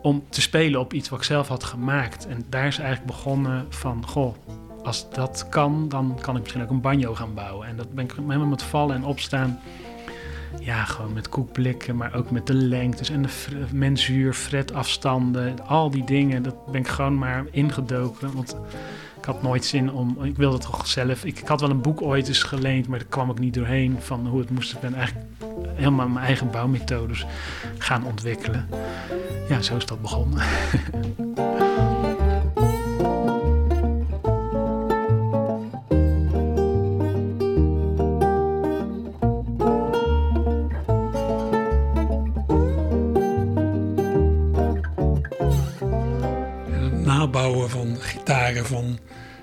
om 0.05 0.25
te 0.29 0.41
spelen 0.41 0.81
op 0.81 0.93
iets 0.93 1.09
wat 1.09 1.19
ik 1.19 1.25
zelf 1.25 1.49
had 1.49 1.65
gemaakt. 1.65 2.27
En 2.27 2.45
daar 2.49 2.67
is 2.67 2.79
eigenlijk 2.79 3.07
begonnen 3.07 3.67
van, 3.69 4.07
goh, 4.07 4.35
als 4.83 5.11
dat 5.11 5.47
kan, 5.49 5.89
dan 5.89 6.19
kan 6.21 6.37
ik 6.37 6.43
misschien 6.43 6.63
ook 6.63 6.71
een 6.71 6.81
banjo 6.81 7.15
gaan 7.15 7.35
bouwen. 7.35 7.69
En 7.69 7.77
dat 7.77 7.95
ben 7.95 8.05
ik 8.05 8.13
helemaal 8.13 8.47
met 8.47 8.63
vallen 8.63 8.97
en 8.97 9.05
opstaan. 9.05 9.61
Ja, 10.61 10.85
gewoon 10.85 11.13
met 11.13 11.29
koekblikken, 11.29 11.97
maar 11.97 12.15
ook 12.15 12.31
met 12.31 12.47
de 12.47 12.55
lengtes 12.55 13.11
en 13.11 13.23
de 13.23 13.29
mensuur, 13.73 14.33
fretafstanden, 14.33 15.67
al 15.67 15.91
die 15.91 16.05
dingen. 16.05 16.43
Dat 16.43 16.67
ben 16.67 16.81
ik 16.81 16.89
gewoon 16.89 17.19
maar 17.19 17.45
ingedoken. 17.51 18.35
Want 18.35 18.57
ik 19.25 19.31
had 19.31 19.43
nooit 19.43 19.65
zin 19.65 19.93
om. 19.93 20.25
Ik 20.25 20.37
wilde 20.37 20.59
toch 20.59 20.87
zelf. 20.87 21.25
Ik, 21.25 21.39
ik 21.39 21.49
had 21.49 21.61
wel 21.61 21.71
een 21.71 21.81
boek 21.81 22.03
ooit 22.03 22.29
eens 22.29 22.43
geleend, 22.43 22.89
maar 22.89 22.99
daar 22.99 23.09
kwam 23.09 23.31
ik 23.31 23.39
niet 23.39 23.55
doorheen 23.55 23.97
van 24.01 24.27
hoe 24.27 24.41
het 24.41 24.51
moest. 24.51 24.73
Ik 24.73 24.81
ben 24.81 24.95
eigenlijk 24.95 25.27
helemaal 25.75 26.09
mijn 26.09 26.27
eigen 26.27 26.51
bouwmethodes 26.51 27.27
gaan 27.79 28.05
ontwikkelen. 28.05 28.69
Ja, 29.49 29.63
zo 29.63 29.77
is 29.77 29.87
dat 29.87 30.03
begonnen. 30.03 30.43
van 48.53 48.99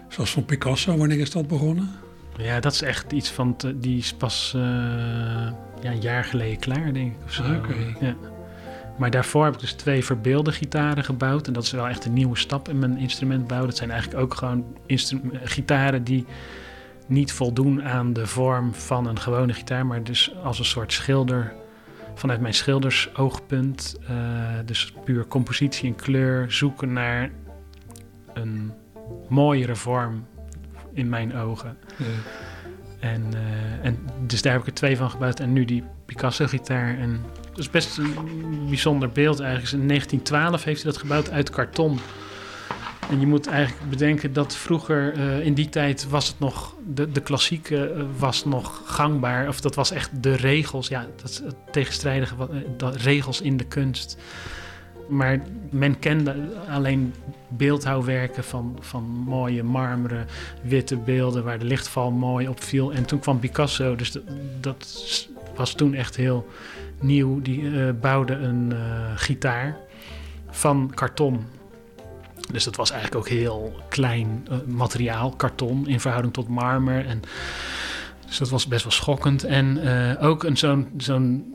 zoals 0.07 0.31
van 0.31 0.45
Picasso, 0.45 0.97
wanneer 0.97 1.19
is 1.19 1.31
dat 1.31 1.47
begonnen? 1.47 1.89
Ja, 2.37 2.59
dat 2.59 2.73
is 2.73 2.81
echt 2.81 3.11
iets 3.11 3.29
van. 3.31 3.55
te- 3.55 3.79
die 3.79 3.97
is 3.97 4.13
pas 4.13 4.51
eh, 4.55 4.61
ja, 5.81 5.91
een 5.91 6.01
jaar 6.01 6.23
geleden 6.23 6.59
klaar, 6.59 6.93
denk 6.93 7.11
ik. 7.11 7.23
Of 7.25 7.31
zo. 7.33 7.43
Oké. 7.55 7.73
Ja. 7.99 8.15
Maar 8.97 9.09
daarvoor 9.11 9.45
heb 9.45 9.53
ik 9.53 9.59
dus 9.59 9.71
twee 9.73 10.03
verbeelde 10.05 10.51
gitaren 10.51 11.03
gebouwd. 11.03 11.47
En 11.47 11.53
dat 11.53 11.63
is 11.63 11.71
wel 11.71 11.87
echt 11.87 12.05
een 12.05 12.13
nieuwe 12.13 12.37
stap 12.37 12.69
in 12.69 12.79
mijn 12.79 12.97
instrumentbouw. 12.97 13.65
Dat 13.65 13.77
zijn 13.77 13.91
eigenlijk 13.91 14.21
ook 14.21 14.33
gewoon 14.33 14.65
gitaren 15.43 16.03
die 16.03 16.25
niet 17.07 17.31
voldoen 17.31 17.83
aan 17.83 18.13
de 18.13 18.27
vorm 18.27 18.73
van 18.73 19.07
een 19.07 19.19
gewone 19.19 19.53
gitaar. 19.53 19.85
Maar 19.85 20.03
dus 20.03 20.35
als 20.43 20.59
een 20.59 20.65
soort 20.65 20.93
schilder. 20.93 21.53
Vanuit 22.15 22.39
mijn 22.41 22.53
schildersoogpunt. 22.53 23.97
eh, 24.07 24.15
dus 24.65 24.93
puur 25.03 25.27
compositie 25.27 25.89
en 25.89 25.95
kleur. 25.95 26.51
Zoeken 26.51 26.93
naar 26.93 27.29
een 28.33 28.71
mooiere 29.29 29.75
vorm 29.75 30.25
in 30.93 31.09
mijn 31.09 31.35
ogen. 31.35 31.77
En, 32.99 33.23
eh, 33.33 33.85
en 33.85 33.99
dus 34.25 34.41
daar 34.41 34.51
heb 34.53 34.61
ik 34.61 34.67
er 34.67 34.73
twee 34.73 34.97
van 34.97 35.09
gebouwd. 35.09 35.39
En 35.39 35.53
nu 35.53 35.65
die 35.65 35.83
Picasso-gitaar. 36.05 36.97
En 36.97 37.21
dat 37.49 37.57
is 37.57 37.69
best 37.69 37.97
een 37.97 38.65
bijzonder 38.67 39.09
beeld 39.09 39.39
eigenlijk. 39.39 39.71
In 39.81 39.87
1912 39.87 40.63
heeft 40.63 40.83
hij 40.83 40.91
dat 40.91 41.01
gebouwd 41.01 41.29
uit 41.29 41.49
karton. 41.49 41.99
En 43.09 43.19
je 43.19 43.27
moet 43.27 43.47
eigenlijk 43.47 43.89
bedenken 43.89 44.33
dat 44.33 44.55
vroeger, 44.55 45.13
eh, 45.13 45.45
in 45.45 45.53
die 45.53 45.69
tijd, 45.69 46.09
was 46.09 46.27
het 46.27 46.39
nog, 46.39 46.75
de, 46.87 47.11
de 47.11 47.21
klassieke 47.21 47.89
eh, 47.91 48.03
was 48.17 48.45
nog 48.45 48.81
gangbaar. 48.85 49.47
Of 49.47 49.61
dat 49.61 49.75
was 49.75 49.91
echt 49.91 50.23
de 50.23 50.35
regels. 50.35 50.87
Ja, 50.87 51.05
dat 51.21 51.29
is 51.29 51.39
het 51.39 51.55
tegenstrijdige, 51.71 52.35
wat- 52.77 52.95
regels 52.95 53.41
in 53.41 53.57
de 53.57 53.65
kunst. 53.65 54.17
Maar 55.11 55.41
men 55.69 55.99
kende 55.99 56.35
alleen 56.69 57.13
beeldhouwwerken 57.47 58.43
van, 58.43 58.77
van 58.79 59.03
mooie 59.03 59.63
marmeren, 59.63 60.27
witte 60.61 60.97
beelden 60.97 61.43
waar 61.43 61.59
de 61.59 61.65
lichtval 61.65 62.11
mooi 62.11 62.47
op 62.47 62.63
viel. 62.63 62.93
En 62.93 63.05
toen 63.05 63.19
kwam 63.19 63.39
Picasso, 63.39 63.95
dus 63.95 64.17
dat, 64.59 65.27
was 65.55 65.73
toen 65.73 65.93
echt 65.93 66.15
heel 66.15 66.47
nieuw. 66.99 67.41
Die 67.41 67.79
eh, 67.79 67.89
bouwde 68.01 68.33
een 68.33 68.71
eh, 68.71 68.79
gitaar 69.15 69.77
van 70.49 70.91
karton. 70.95 71.45
Dus 72.51 72.63
dat 72.63 72.75
was 72.75 72.91
eigenlijk 72.91 73.21
ook 73.21 73.29
heel 73.29 73.73
klein 73.89 74.47
eh, 74.49 74.57
materiaal, 74.65 75.31
karton, 75.31 75.87
in 75.87 75.99
verhouding 75.99 76.33
tot 76.33 76.47
marmer. 76.47 77.05
En, 77.05 77.21
dus 78.25 78.37
dat 78.37 78.49
was 78.49 78.67
best 78.67 78.83
wel 78.83 78.91
schokkend. 78.91 79.43
En 79.43 79.79
ook 80.19 80.43
een 80.43 80.57
zo'n 80.57 80.87
zo'n 80.97 81.53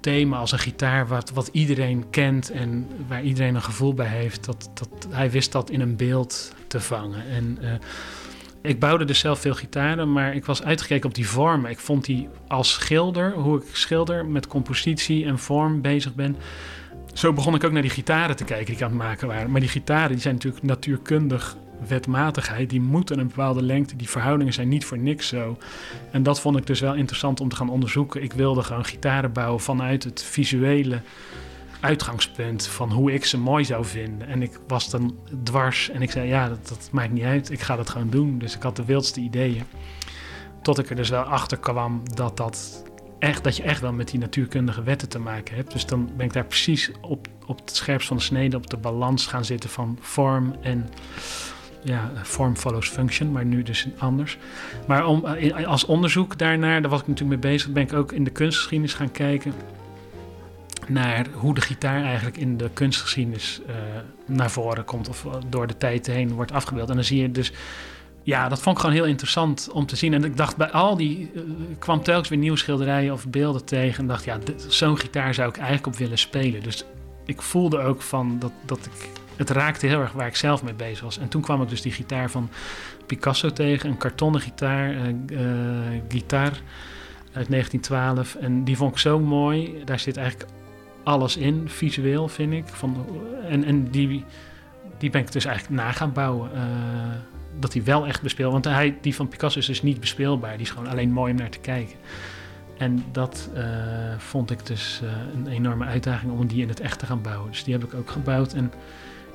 thema 0.00 0.38
als 0.38 0.52
een 0.52 0.58
gitaar 0.58 1.06
wat, 1.06 1.30
wat 1.30 1.48
iedereen 1.52 2.10
kent 2.10 2.50
en 2.50 2.88
waar 3.08 3.22
iedereen 3.22 3.54
een 3.54 3.62
gevoel 3.62 3.94
bij 3.94 4.06
heeft. 4.06 4.44
Dat, 4.44 4.70
dat, 4.74 5.08
hij 5.10 5.30
wist 5.30 5.52
dat 5.52 5.70
in 5.70 5.80
een 5.80 5.96
beeld 5.96 6.52
te 6.66 6.80
vangen. 6.80 7.26
En 7.30 7.58
eh, 7.60 7.72
ik 8.62 8.80
bouwde 8.80 9.04
dus 9.04 9.18
zelf 9.18 9.40
veel 9.40 9.54
gitaren, 9.54 10.12
maar 10.12 10.34
ik 10.34 10.44
was 10.44 10.62
uitgekeken 10.62 11.08
op 11.08 11.14
die 11.14 11.28
vormen. 11.28 11.70
Ik 11.70 11.78
vond 11.78 12.04
die 12.04 12.28
als 12.48 12.72
schilder, 12.72 13.32
hoe 13.32 13.58
ik 13.58 13.64
schilder 13.72 14.26
met 14.26 14.46
compositie 14.46 15.24
en 15.24 15.38
vorm 15.38 15.80
bezig 15.80 16.14
ben. 16.14 16.36
Zo 17.12 17.32
begon 17.32 17.54
ik 17.54 17.64
ook 17.64 17.72
naar 17.72 17.82
die 17.82 17.90
gitaren 17.90 18.36
te 18.36 18.44
kijken 18.44 18.66
die 18.66 18.74
ik 18.74 18.82
aan 18.82 18.88
het 18.88 18.98
maken 18.98 19.28
waren. 19.28 19.50
Maar 19.50 19.60
die 19.60 19.68
gitaren 19.68 20.10
die 20.10 20.20
zijn 20.20 20.34
natuurlijk 20.34 20.64
natuurkundig 20.64 21.56
wetmatigheid. 21.86 22.70
Die 22.70 22.80
moeten 22.80 23.18
een 23.18 23.26
bepaalde 23.26 23.62
lengte. 23.62 23.96
Die 23.96 24.08
verhoudingen 24.08 24.52
zijn 24.52 24.68
niet 24.68 24.84
voor 24.84 24.98
niks 24.98 25.28
zo. 25.28 25.58
En 26.10 26.22
dat 26.22 26.40
vond 26.40 26.56
ik 26.56 26.66
dus 26.66 26.80
wel 26.80 26.94
interessant 26.94 27.40
om 27.40 27.48
te 27.48 27.56
gaan 27.56 27.70
onderzoeken. 27.70 28.22
Ik 28.22 28.32
wilde 28.32 28.62
gewoon 28.62 28.84
gitaren 28.84 29.32
bouwen 29.32 29.60
vanuit 29.60 30.04
het 30.04 30.22
visuele 30.22 31.00
uitgangspunt 31.80 32.66
van 32.66 32.92
hoe 32.92 33.12
ik 33.12 33.24
ze 33.24 33.38
mooi 33.38 33.64
zou 33.64 33.84
vinden. 33.84 34.28
En 34.28 34.42
ik 34.42 34.60
was 34.66 34.90
dan 34.90 35.16
dwars 35.42 35.90
en 35.90 36.02
ik 36.02 36.10
zei, 36.10 36.28
ja, 36.28 36.48
dat, 36.48 36.68
dat 36.68 36.88
maakt 36.92 37.12
niet 37.12 37.24
uit. 37.24 37.50
Ik 37.50 37.60
ga 37.60 37.76
dat 37.76 37.88
gewoon 37.90 38.10
doen. 38.10 38.38
Dus 38.38 38.56
ik 38.56 38.62
had 38.62 38.76
de 38.76 38.84
wildste 38.84 39.20
ideeën. 39.20 39.64
Tot 40.62 40.78
ik 40.78 40.90
er 40.90 40.96
dus 40.96 41.08
wel 41.08 41.22
achter 41.22 41.58
kwam 41.58 42.02
dat, 42.14 42.36
dat, 42.36 42.84
echt, 43.18 43.44
dat 43.44 43.56
je 43.56 43.62
echt 43.62 43.80
wel 43.80 43.92
met 43.92 44.08
die 44.08 44.20
natuurkundige 44.20 44.82
wetten 44.82 45.08
te 45.08 45.18
maken 45.18 45.54
hebt. 45.54 45.72
Dus 45.72 45.86
dan 45.86 46.10
ben 46.16 46.26
ik 46.26 46.32
daar 46.32 46.46
precies 46.46 46.90
op, 47.00 47.28
op 47.46 47.58
het 47.58 47.76
scherpst 47.76 48.08
van 48.08 48.16
de 48.16 48.22
snede, 48.22 48.56
op 48.56 48.70
de 48.70 48.76
balans 48.76 49.26
gaan 49.26 49.44
zitten 49.44 49.70
van 49.70 49.98
vorm 50.00 50.54
en 50.60 50.88
ja, 51.82 52.10
form 52.22 52.56
follows 52.56 52.88
function, 52.88 53.32
maar 53.32 53.44
nu 53.44 53.62
dus 53.62 53.86
anders. 53.98 54.38
Maar 54.86 55.06
om, 55.06 55.26
eh, 55.26 55.66
als 55.66 55.84
onderzoek 55.84 56.38
daarnaar, 56.38 56.80
daar 56.80 56.90
was 56.90 57.00
ik 57.00 57.06
natuurlijk 57.06 57.42
mee 57.42 57.52
bezig, 57.52 57.72
ben 57.72 57.82
ik 57.82 57.92
ook 57.92 58.12
in 58.12 58.24
de 58.24 58.30
kunstgeschiedenis 58.30 58.94
gaan 58.94 59.12
kijken 59.12 59.52
naar 60.88 61.26
hoe 61.32 61.54
de 61.54 61.60
gitaar 61.60 62.02
eigenlijk 62.02 62.36
in 62.36 62.56
de 62.56 62.70
kunstgeschiedenis 62.72 63.60
eh, 63.66 63.74
naar 64.26 64.50
voren 64.50 64.84
komt 64.84 65.08
of 65.08 65.26
door 65.48 65.66
de 65.66 65.76
tijd 65.76 66.06
heen 66.06 66.32
wordt 66.32 66.52
afgebeeld. 66.52 66.88
En 66.88 66.94
dan 66.94 67.04
zie 67.04 67.22
je 67.22 67.30
dus, 67.30 67.52
ja, 68.22 68.48
dat 68.48 68.60
vond 68.60 68.76
ik 68.76 68.82
gewoon 68.82 68.96
heel 68.96 69.06
interessant 69.06 69.68
om 69.72 69.86
te 69.86 69.96
zien. 69.96 70.14
En 70.14 70.24
ik 70.24 70.36
dacht 70.36 70.56
bij 70.56 70.70
al 70.70 70.96
die, 70.96 71.30
eh, 71.34 71.40
ik 71.70 71.78
kwam 71.78 72.02
telkens 72.02 72.28
weer 72.28 72.38
nieuwe 72.38 72.56
schilderijen 72.58 73.12
of 73.12 73.28
beelden 73.28 73.64
tegen 73.64 73.98
en 73.98 74.06
dacht, 74.06 74.24
ja, 74.24 74.38
zo'n 74.68 74.98
gitaar 74.98 75.34
zou 75.34 75.48
ik 75.48 75.56
eigenlijk 75.56 75.86
op 75.86 75.96
willen 75.96 76.18
spelen. 76.18 76.62
Dus 76.62 76.84
ik 77.24 77.42
voelde 77.42 77.78
ook 77.78 78.02
van 78.02 78.38
dat, 78.38 78.52
dat 78.64 78.78
ik, 78.86 79.08
het 79.38 79.50
raakte 79.50 79.86
heel 79.86 80.00
erg 80.00 80.12
waar 80.12 80.26
ik 80.26 80.36
zelf 80.36 80.62
mee 80.62 80.74
bezig 80.74 81.00
was. 81.00 81.18
En 81.18 81.28
toen 81.28 81.42
kwam 81.42 81.62
ik 81.62 81.68
dus 81.68 81.82
die 81.82 81.92
gitaar 81.92 82.30
van 82.30 82.50
Picasso 83.06 83.52
tegen, 83.52 83.90
een 83.90 83.96
kartonnen 83.96 84.40
gitaar, 84.40 84.90
eh 84.90 85.08
eh, 85.08 86.02
gitaar 86.08 86.60
uit 87.32 87.48
1912. 87.50 88.34
En 88.34 88.64
die 88.64 88.76
vond 88.76 88.92
ik 88.92 88.98
zo 88.98 89.20
mooi. 89.20 89.82
Daar 89.84 89.98
zit 89.98 90.16
eigenlijk 90.16 90.50
alles 91.02 91.36
in, 91.36 91.68
visueel 91.68 92.28
vind 92.28 92.52
ik. 92.52 92.66
Van, 92.66 93.06
en 93.48 93.64
en 93.64 93.90
die, 93.90 94.24
die 94.98 95.10
ben 95.10 95.20
ik 95.20 95.32
dus 95.32 95.44
eigenlijk 95.44 95.82
na 95.82 95.92
gaan 95.92 96.12
bouwen. 96.12 96.52
eh, 96.52 96.60
dat 97.58 97.72
die 97.72 97.82
wel 97.82 98.06
echt 98.06 98.22
bespeeld. 98.22 98.52
Want 98.52 98.64
hij, 98.64 98.98
die 99.00 99.14
van 99.14 99.28
Picasso 99.28 99.58
is 99.58 99.66
dus 99.66 99.82
niet 99.82 100.00
bespeelbaar. 100.00 100.52
Die 100.52 100.66
is 100.66 100.70
gewoon 100.70 100.88
alleen 100.88 101.12
mooi 101.12 101.32
om 101.32 101.38
naar 101.38 101.50
te 101.50 101.58
kijken. 101.58 101.96
En 102.76 103.04
dat 103.12 103.50
vond 104.18 104.50
ik 104.50 104.66
dus 104.66 105.02
een 105.34 105.46
enorme 105.46 105.84
uitdaging 105.84 106.32
om 106.32 106.46
die 106.46 106.62
in 106.62 106.68
het 106.68 106.80
echt 106.80 106.98
te 106.98 107.06
gaan 107.06 107.22
bouwen. 107.22 107.50
Dus 107.50 107.64
die 107.64 107.74
heb 107.74 107.84
ik 107.84 107.94
ook 107.94 108.10
gebouwd. 108.10 108.52
En 108.52 108.72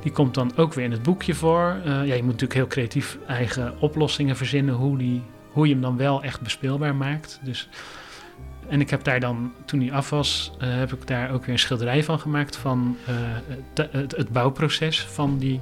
die 0.04 0.12
komt 0.12 0.34
dan 0.34 0.52
ook 0.56 0.74
weer 0.74 0.86
in 0.86 0.92
het 0.92 1.04
boekje 1.04 1.36
voor. 1.36 1.76
Eh, 1.84 1.86
ja, 1.86 2.14
je 2.14 2.24
moet 2.24 2.32
natuurlijk 2.32 2.54
heel 2.54 2.68
creatief 2.68 3.18
eigen 3.28 3.80
oplossingen 3.80 4.38
verzinnen 4.38 4.76
hoe, 4.76 4.98
die, 4.98 5.22
hoe 5.52 5.68
je 5.68 5.74
hem 5.74 5.82
dan 5.82 5.98
wel 5.98 6.24
echt 6.24 6.42
bespeelbaar 6.42 6.96
maakt. 6.96 7.40
Dus, 7.44 7.70
en 8.68 8.82
ik 8.82 8.90
heb 8.90 9.04
daar 9.04 9.20
dan, 9.20 9.54
toen 9.66 9.80
die 9.80 9.94
af 9.94 10.10
was, 10.10 10.52
eh, 10.60 10.76
heb 10.76 10.94
ik 10.94 11.08
daar 11.08 11.32
ook 11.32 11.46
weer 11.46 11.54
een 11.54 11.60
schilderij 11.60 12.04
van 12.04 12.20
gemaakt 12.20 12.56
van 12.56 12.98
eh, 13.06 13.16
het, 13.74 13.92
het, 13.92 14.16
het 14.16 14.30
bouwproces 14.30 15.06
van 15.06 15.38
die 15.38 15.60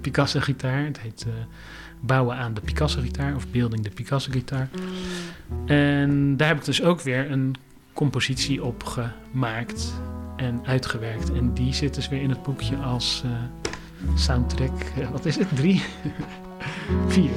Picasso-gitaar. 0.00 0.84
Het 0.84 1.00
heet 1.00 1.26
Bouwen 2.00 2.36
aan 2.36 2.54
de 2.54 2.60
Picasso-gitaar 2.60 3.34
of 3.34 3.48
Building 3.48 3.82
de 3.82 3.90
Picasso-gitaar. 3.90 4.68
En 5.66 6.36
daar 6.36 6.48
heb 6.48 6.56
ik 6.56 6.64
dus 6.64 6.82
ook 6.82 7.00
weer 7.00 7.30
een 7.30 7.54
compositie 7.92 8.64
op 8.64 8.84
gemaakt 8.84 9.92
en 10.38 10.60
uitgewerkt. 10.66 11.32
En 11.32 11.54
die 11.54 11.74
zit 11.74 11.94
dus 11.94 12.08
weer 12.08 12.22
in 12.22 12.30
het 12.30 12.42
boekje 12.42 12.76
als 12.76 13.22
eh, 13.24 13.30
soundtrack. 14.14 14.80
eh, 14.98 15.10
wat 15.10 15.24
is 15.24 15.36
het? 15.36 15.56
Drie? 15.56 15.82
Vier. 17.08 17.30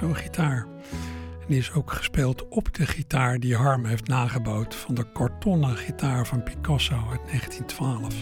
De 0.00 0.06
Picasso-gitaar. 0.06 0.66
En 1.40 1.46
die 1.46 1.58
is 1.58 1.72
ook 1.72 1.92
gespeeld 1.92 2.48
op 2.48 2.74
de 2.74 2.86
gitaar 2.86 3.38
die 3.38 3.56
Harm 3.56 3.84
heeft 3.84 4.08
nagebouwd 4.08 4.74
van 4.74 4.94
de 4.94 5.12
kartonnen 5.12 5.76
gitaar 5.76 6.26
van 6.26 6.42
Picasso 6.42 6.94
uit 6.94 7.20
1912. 7.26 8.14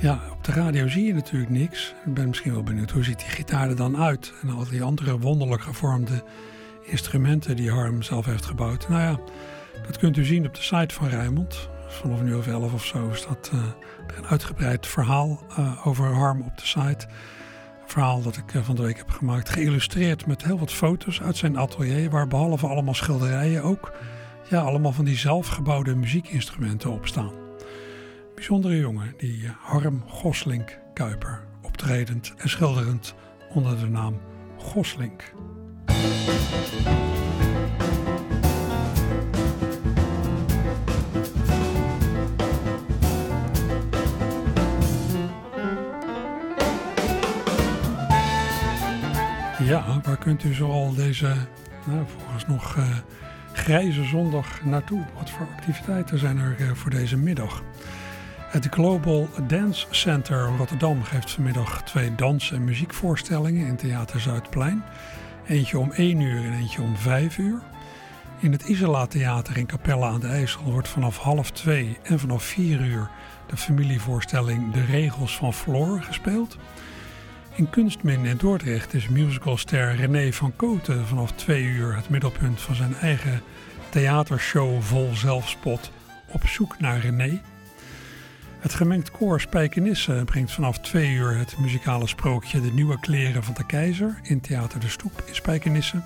Ja, 0.00 0.20
op 0.32 0.44
de 0.44 0.52
radio 0.52 0.88
zie 0.88 1.04
je 1.04 1.14
natuurlijk 1.14 1.50
niks. 1.50 1.94
Ik 2.06 2.14
ben 2.14 2.28
misschien 2.28 2.52
wel 2.52 2.62
benieuwd 2.62 2.90
hoe 2.90 3.04
ziet 3.04 3.18
die 3.18 3.28
gitaar 3.28 3.68
er 3.68 3.76
dan 3.76 3.96
uit? 3.96 4.32
En 4.42 4.50
al 4.50 4.68
die 4.70 4.82
andere 4.82 5.18
wonderlijk 5.18 5.62
gevormde 5.62 6.24
instrumenten 6.84 7.56
die 7.56 7.70
Harm 7.70 8.02
zelf 8.02 8.26
heeft 8.26 8.46
gebouwd. 8.46 8.88
Nou 8.88 9.00
ja, 9.00 9.20
dat 9.86 9.98
kunt 9.98 10.16
u 10.16 10.24
zien 10.24 10.46
op 10.46 10.54
de 10.54 10.62
site 10.62 10.94
van 10.94 11.08
Rijnmond. 11.08 11.68
Vanaf 11.88 12.22
nu 12.22 12.34
of 12.34 12.46
11 12.46 12.72
of 12.72 12.84
zo 12.84 13.08
is 13.08 13.26
dat 13.26 13.50
uh, 13.54 13.60
een 14.16 14.26
uitgebreid 14.26 14.86
verhaal 14.86 15.42
uh, 15.58 15.86
over 15.86 16.14
Harm 16.14 16.42
op 16.42 16.58
de 16.58 16.66
site. 16.66 17.06
Verhaal 17.88 18.22
dat 18.22 18.36
ik 18.36 18.54
uh, 18.54 18.62
van 18.62 18.76
de 18.76 18.82
week 18.82 18.96
heb 18.96 19.10
gemaakt, 19.10 19.48
geïllustreerd 19.48 20.26
met 20.26 20.44
heel 20.44 20.58
wat 20.58 20.72
foto's 20.72 21.20
uit 21.22 21.36
zijn 21.36 21.58
atelier, 21.58 22.10
waar 22.10 22.28
behalve 22.28 22.66
allemaal 22.66 22.94
schilderijen 22.94 23.62
ook 23.62 23.92
ja, 24.48 24.60
allemaal 24.60 24.92
van 24.92 25.04
die 25.04 25.16
zelfgebouwde 25.16 25.94
muziekinstrumenten 25.94 26.90
op 26.90 27.06
staan. 27.06 27.32
Bijzondere 28.34 28.76
jongen, 28.76 29.14
die 29.16 29.50
Harm 29.60 30.02
Goslink 30.06 30.78
Kuiper, 30.94 31.44
optredend 31.62 32.34
en 32.36 32.48
schilderend 32.48 33.14
onder 33.54 33.78
de 33.78 33.86
naam 33.86 34.20
Goslink. 34.58 35.32
Ja, 49.68 50.00
waar 50.02 50.16
kunt 50.16 50.44
u 50.44 50.54
zoal 50.54 50.94
deze, 50.94 51.34
nou, 51.84 52.04
volgens 52.16 52.46
nog 52.46 52.76
uh, 52.76 52.84
grijze 53.52 54.04
zondag 54.04 54.64
naartoe? 54.64 55.04
Wat 55.14 55.30
voor 55.30 55.46
activiteiten 55.56 56.18
zijn 56.18 56.38
er 56.38 56.56
uh, 56.60 56.70
voor 56.72 56.90
deze 56.90 57.16
middag? 57.16 57.62
Het 58.36 58.66
Global 58.70 59.28
Dance 59.46 59.86
Center 59.90 60.50
Rotterdam 60.56 61.02
geeft 61.02 61.30
vanmiddag 61.30 61.82
twee 61.82 62.14
dans- 62.14 62.52
en 62.52 62.64
muziekvoorstellingen 62.64 63.66
in 63.66 63.76
Theater 63.76 64.20
Zuidplein. 64.20 64.82
Eentje 65.46 65.78
om 65.78 65.92
1 65.92 66.20
uur 66.20 66.44
en 66.44 66.52
eentje 66.52 66.82
om 66.82 66.96
5 66.96 67.38
uur. 67.38 67.60
In 68.38 68.52
het 68.52 68.62
Isola 68.62 69.06
Theater 69.06 69.56
in 69.56 69.66
Capelle 69.66 70.04
aan 70.04 70.20
de 70.20 70.26
IJssel 70.26 70.72
wordt 70.72 70.88
vanaf 70.88 71.18
half 71.18 71.50
2 71.50 71.98
en 72.02 72.18
vanaf 72.18 72.42
4 72.42 72.80
uur 72.80 73.10
de 73.46 73.56
familievoorstelling 73.56 74.72
De 74.72 74.84
Regels 74.84 75.36
van 75.36 75.54
Floor 75.54 76.02
gespeeld. 76.02 76.58
In 77.58 77.70
Kunstmin 77.70 78.24
in 78.24 78.36
Dordrecht 78.36 78.94
is 78.94 79.08
musicalster 79.08 79.94
René 79.94 80.32
van 80.32 80.56
Koten 80.56 81.06
vanaf 81.06 81.32
2 81.32 81.62
uur 81.62 81.96
het 81.96 82.08
middelpunt 82.08 82.60
van 82.60 82.74
zijn 82.74 82.94
eigen 82.94 83.42
theatershow 83.88 84.82
vol 84.82 85.14
zelfspot 85.14 85.90
Op 86.28 86.46
zoek 86.46 86.78
naar 86.80 86.98
René. 86.98 87.40
Het 88.58 88.74
gemengd 88.74 89.10
koor 89.10 89.40
Spijkenisse 89.40 90.22
brengt 90.24 90.52
vanaf 90.52 90.78
2 90.78 91.14
uur 91.14 91.36
het 91.36 91.58
muzikale 91.58 92.06
sprookje 92.06 92.60
De 92.60 92.72
Nieuwe 92.72 93.00
Kleren 93.00 93.44
van 93.44 93.54
de 93.54 93.66
Keizer 93.66 94.20
in 94.22 94.40
Theater 94.40 94.80
de 94.80 94.88
Stoep 94.88 95.22
in 95.26 95.34
Spijkenisse. 95.34 96.02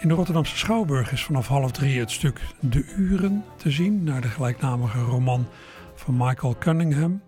In 0.00 0.08
de 0.08 0.14
Rotterdamse 0.14 0.56
Schouwburg 0.56 1.12
is 1.12 1.24
vanaf 1.24 1.46
half 1.46 1.70
drie 1.70 2.00
het 2.00 2.10
stuk 2.10 2.40
De 2.60 2.92
Uren 2.96 3.44
te 3.56 3.70
zien, 3.70 4.04
naar 4.04 4.20
de 4.20 4.28
gelijknamige 4.28 5.00
roman 5.00 5.46
van 5.94 6.16
Michael 6.16 6.56
Cunningham. 6.58 7.20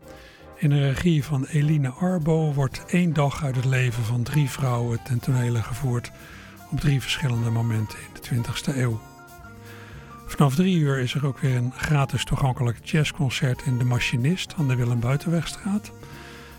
In 0.57 0.71
de 0.71 0.89
regie 0.89 1.25
van 1.25 1.45
Eline 1.45 1.89
Arbo 1.89 2.53
wordt 2.53 2.85
één 2.87 3.13
dag 3.13 3.45
uit 3.45 3.57
het 3.57 3.65
leven 3.65 4.05
van 4.05 4.23
drie 4.23 4.51
vrouwen 4.51 5.03
ten 5.03 5.21
tonele 5.21 5.63
gevoerd 5.63 6.11
op 6.71 6.81
drie 6.81 7.01
verschillende 7.01 7.51
momenten 7.51 7.99
in 7.99 8.43
de 8.43 8.51
20e 8.53 8.77
eeuw. 8.77 9.01
Vanaf 10.27 10.55
drie 10.55 10.79
uur 10.79 10.99
is 10.99 11.15
er 11.15 11.27
ook 11.27 11.39
weer 11.39 11.57
een 11.57 11.73
gratis 11.77 12.25
toegankelijk 12.25 12.85
jazzconcert 12.85 13.63
in 13.63 13.79
De 13.79 13.85
Machinist 13.85 14.55
aan 14.59 14.69
de 14.69 14.77
Willem 14.77 15.01
Buitenwegstraat. 15.01 15.93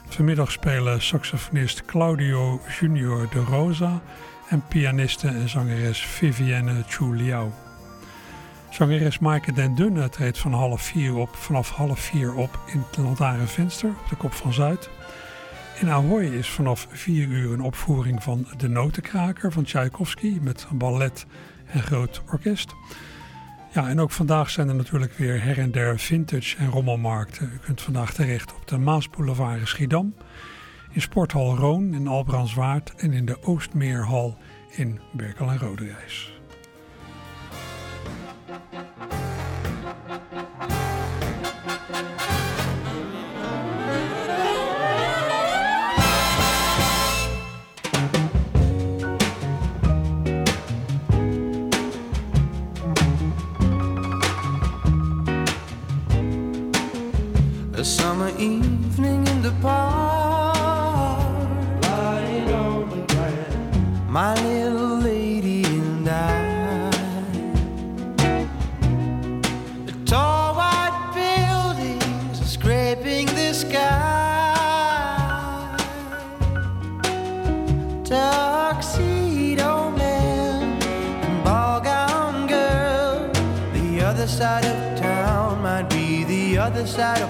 Vanmiddag 0.07 0.51
spelen 0.51 1.01
saxofonist 1.01 1.85
Claudio 1.85 2.61
Junior 2.79 3.29
de 3.31 3.39
Rosa 3.39 4.01
en 4.49 4.63
pianiste 4.67 5.27
en 5.27 5.49
zangeres 5.49 5.99
Vivienne 5.99 6.83
Chu 6.87 7.15
Liao. 7.15 7.64
Zangeres 8.75 9.19
Maaike 9.19 9.53
den 9.53 9.75
Dunne 9.75 10.09
treedt 10.09 10.37
van 10.37 10.53
half 10.53 10.81
vier 10.81 11.15
op, 11.15 11.35
vanaf 11.35 11.69
half 11.69 11.99
vier 11.99 12.33
op 12.33 12.59
in 12.65 12.83
het 12.87 12.97
Lantaarnvenster 12.97 13.89
op 13.89 14.09
de 14.09 14.15
Kop 14.15 14.33
van 14.33 14.53
Zuid. 14.53 14.89
In 15.79 15.89
Ahoy 15.89 16.23
is 16.23 16.49
vanaf 16.49 16.87
vier 16.89 17.27
uur 17.27 17.53
een 17.53 17.61
opvoering 17.61 18.23
van 18.23 18.47
De 18.57 18.67
Notenkraker 18.67 19.51
van 19.51 19.63
Tchaikovsky 19.63 20.37
met 20.41 20.67
ballet 20.73 21.25
en 21.65 21.81
groot 21.81 22.21
orkest. 22.31 22.75
Ja, 23.73 23.89
en 23.89 23.99
ook 23.99 24.11
vandaag 24.11 24.49
zijn 24.49 24.69
er 24.69 24.75
natuurlijk 24.75 25.13
weer 25.13 25.43
her 25.43 25.59
en 25.59 25.71
der 25.71 25.99
vintage 25.99 26.57
en 26.57 26.69
rommelmarkten. 26.69 27.51
U 27.53 27.57
kunt 27.57 27.81
vandaag 27.81 28.13
terecht 28.13 28.53
op 28.55 28.67
de 28.67 28.77
Maasboulevard 28.77 29.59
in 29.59 29.67
Schiedam, 29.67 30.15
in 30.91 31.01
Sporthal 31.01 31.55
Roon 31.55 31.93
in 31.93 32.07
Albrandswaard 32.07 32.93
en 32.95 33.13
in 33.13 33.25
de 33.25 33.43
Oostmeerhal 33.43 34.37
in 34.69 34.99
Berkel 35.13 35.49
en 35.49 35.57
Roderijs. 35.57 36.34
Other 86.65 86.87
side 86.87 87.24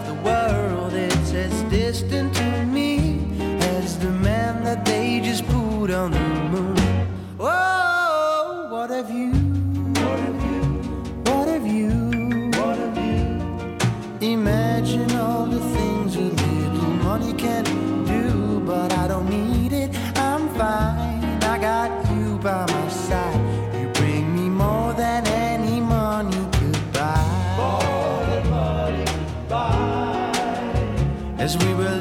we 31.64 31.74
were 31.76 31.95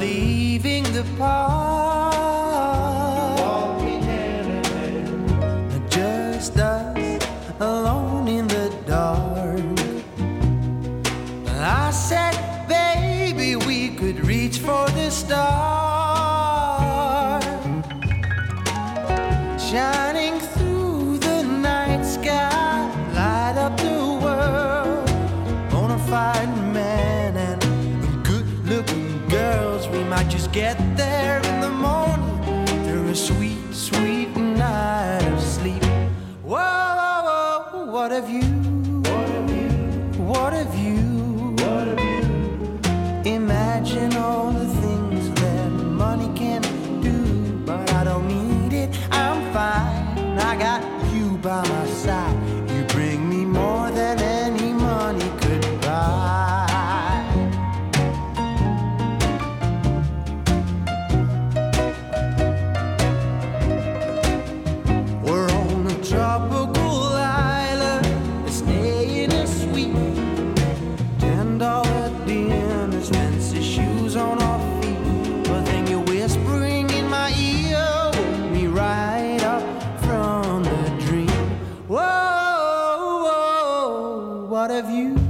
what 84.55 84.71
have 84.71 84.89
you? 84.89 85.24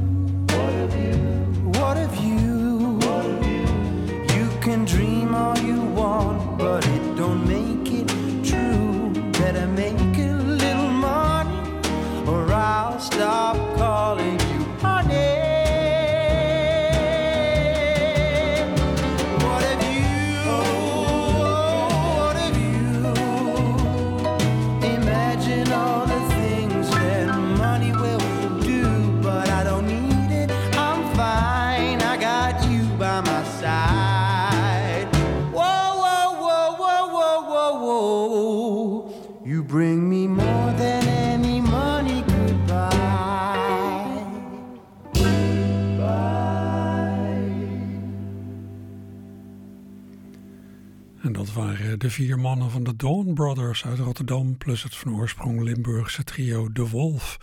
De 52.04 52.10
vier 52.10 52.38
mannen 52.38 52.70
van 52.70 52.84
de 52.84 52.96
Dawn 52.96 53.32
Brothers 53.32 53.84
uit 53.84 53.98
Rotterdam, 53.98 54.58
plus 54.58 54.82
het 54.82 54.96
van 54.96 55.14
oorsprong 55.14 55.62
Limburgse 55.62 56.24
trio 56.24 56.72
De 56.72 56.88
Wolf. 56.88 57.38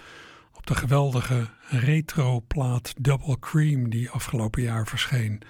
Op 0.53 0.66
de 0.66 0.76
geweldige 0.76 1.47
retro-plaat 1.70 2.93
Double 2.99 3.39
Cream 3.39 3.89
die 3.89 4.09
afgelopen 4.09 4.62
jaar 4.62 4.88
verscheen. 4.88 5.41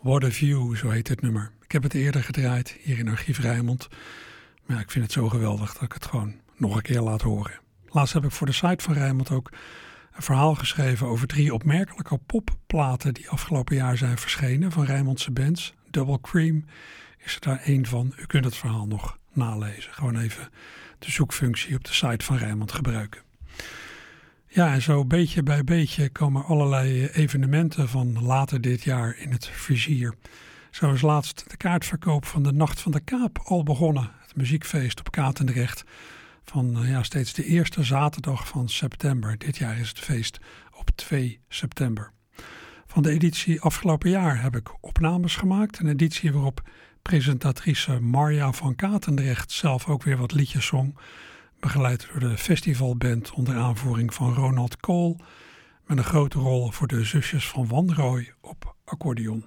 What 0.00 0.24
a 0.24 0.30
View, 0.30 0.76
zo 0.76 0.88
heet 0.88 1.08
het 1.08 1.20
nummer. 1.20 1.52
Ik 1.62 1.72
heb 1.72 1.82
het 1.82 1.94
eerder 1.94 2.22
gedraaid 2.22 2.76
hier 2.82 2.98
in 2.98 3.08
Archief 3.08 3.38
Rijnmond. 3.38 3.88
Maar 4.66 4.80
ik 4.80 4.90
vind 4.90 5.04
het 5.04 5.12
zo 5.12 5.28
geweldig 5.28 5.72
dat 5.72 5.82
ik 5.82 5.92
het 5.92 6.06
gewoon 6.06 6.34
nog 6.56 6.76
een 6.76 6.82
keer 6.82 7.00
laat 7.00 7.22
horen. 7.22 7.60
Laatst 7.86 8.14
heb 8.14 8.24
ik 8.24 8.30
voor 8.30 8.46
de 8.46 8.52
site 8.52 8.84
van 8.84 8.94
Rijnmond 8.94 9.30
ook 9.30 9.50
een 10.12 10.22
verhaal 10.22 10.54
geschreven 10.54 11.06
over 11.06 11.26
drie 11.26 11.54
opmerkelijke 11.54 12.18
popplaten 12.18 13.14
die 13.14 13.28
afgelopen 13.28 13.76
jaar 13.76 13.96
zijn 13.96 14.18
verschenen 14.18 14.72
van 14.72 14.84
Rijnmondse 14.84 15.30
bands. 15.30 15.74
Double 15.90 16.20
Cream 16.20 16.64
is 17.24 17.34
er 17.34 17.40
daar 17.40 17.60
één 17.64 17.86
van. 17.86 18.12
U 18.16 18.26
kunt 18.26 18.44
het 18.44 18.56
verhaal 18.56 18.86
nog 18.86 19.18
nalezen. 19.32 19.92
Gewoon 19.92 20.18
even 20.18 20.48
de 20.98 21.10
zoekfunctie 21.10 21.76
op 21.76 21.84
de 21.84 21.92
site 21.92 22.24
van 22.24 22.36
Rijnmond 22.36 22.72
gebruiken. 22.72 23.22
Ja, 24.46 24.72
en 24.72 24.82
zo 24.82 25.04
beetje 25.04 25.42
bij 25.42 25.64
beetje 25.64 26.08
komen 26.08 26.44
allerlei 26.44 27.06
evenementen 27.06 27.88
van 27.88 28.22
later 28.22 28.60
dit 28.60 28.82
jaar 28.82 29.16
in 29.18 29.32
het 29.32 29.46
vizier. 29.46 30.14
Zo 30.70 30.92
is 30.92 31.00
laatst 31.00 31.50
de 31.50 31.56
kaartverkoop 31.56 32.24
van 32.24 32.42
de 32.42 32.52
Nacht 32.52 32.80
van 32.80 32.92
de 32.92 33.00
Kaap 33.00 33.38
al 33.44 33.62
begonnen. 33.62 34.10
Het 34.20 34.36
muziekfeest 34.36 34.98
op 34.98 35.10
Katendrecht 35.10 35.84
van 36.44 36.82
eh, 36.82 36.90
ja, 36.90 37.02
steeds 37.02 37.32
de 37.32 37.44
eerste 37.44 37.82
zaterdag 37.82 38.48
van 38.48 38.68
september. 38.68 39.38
Dit 39.38 39.56
jaar 39.56 39.78
is 39.78 39.88
het 39.88 39.98
feest 39.98 40.38
op 40.78 40.90
2 40.94 41.40
september. 41.48 42.12
Van 42.86 43.02
de 43.02 43.10
editie 43.10 43.60
afgelopen 43.60 44.10
jaar 44.10 44.42
heb 44.42 44.56
ik 44.56 44.84
opnames 44.84 45.36
gemaakt. 45.36 45.78
Een 45.78 45.88
editie 45.88 46.32
waarop 46.32 46.62
presentatrice 47.02 48.00
Marja 48.00 48.52
van 48.52 48.74
Katendrecht 48.74 49.52
zelf 49.52 49.88
ook 49.88 50.02
weer 50.02 50.16
wat 50.16 50.32
liedjes 50.32 50.66
zong. 50.66 50.98
Begeleid 51.60 52.08
door 52.10 52.20
de 52.20 52.38
festivalband 52.38 53.32
onder 53.32 53.56
aanvoering 53.56 54.14
van 54.14 54.34
Ronald 54.34 54.76
Kool. 54.76 55.16
Met 55.86 55.98
een 55.98 56.04
grote 56.04 56.38
rol 56.38 56.70
voor 56.70 56.86
de 56.86 57.04
zusjes 57.04 57.48
van 57.48 57.66
Wanrooy 57.66 58.32
op 58.40 58.74
accordeon. 58.84 59.44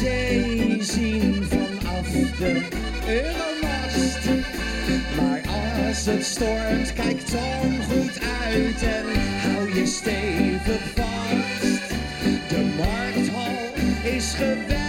Zee 0.00 0.76
zien 0.82 1.44
vanaf 1.48 2.08
de 2.38 2.62
Euromast. 3.06 4.24
Maar 5.16 5.42
als 5.88 6.04
het 6.06 6.24
stormt, 6.24 6.92
kijk 6.92 7.30
dan 7.30 7.82
goed 7.90 8.20
uit 8.44 8.82
en 8.82 9.04
hou 9.40 9.74
je 9.74 9.86
stevig 9.86 10.80
vast. 10.94 11.88
De 12.48 12.74
markthal 12.76 14.12
is 14.14 14.34
geweldig 14.34 14.79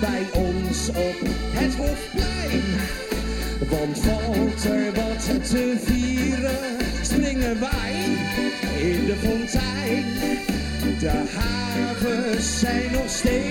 bij 0.00 0.22
ons 0.32 0.88
op 0.88 1.18
het 1.52 1.74
Hofplein. 1.74 2.62
Want 3.70 3.98
valt 3.98 4.64
er 4.64 4.92
wat 4.94 5.48
te 5.48 5.76
vieren, 5.84 6.76
springen 7.02 7.60
wij 7.60 7.94
in 8.78 9.06
de 9.06 9.16
fontein. 9.22 10.04
De 10.98 11.22
havens 11.34 12.58
zijn 12.58 12.92
nog 12.92 13.08
steeds 13.10 13.41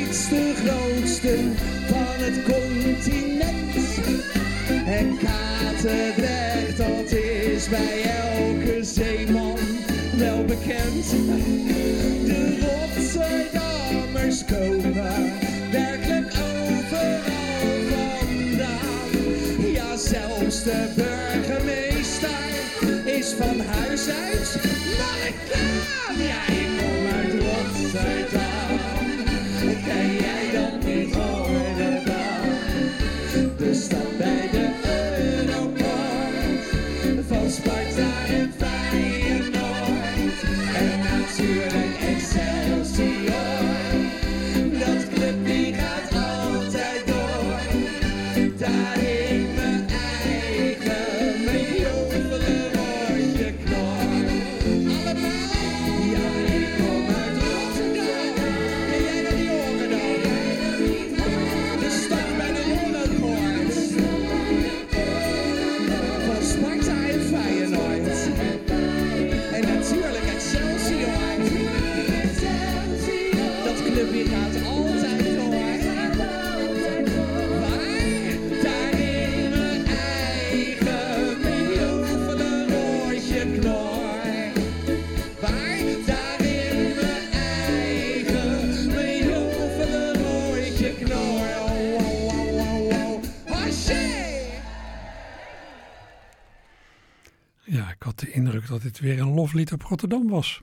dat 98.60 98.82
dit 98.82 99.00
weer 99.00 99.20
een 99.20 99.34
loflied 99.34 99.72
op 99.72 99.82
Rotterdam 99.82 100.30
was. 100.30 100.62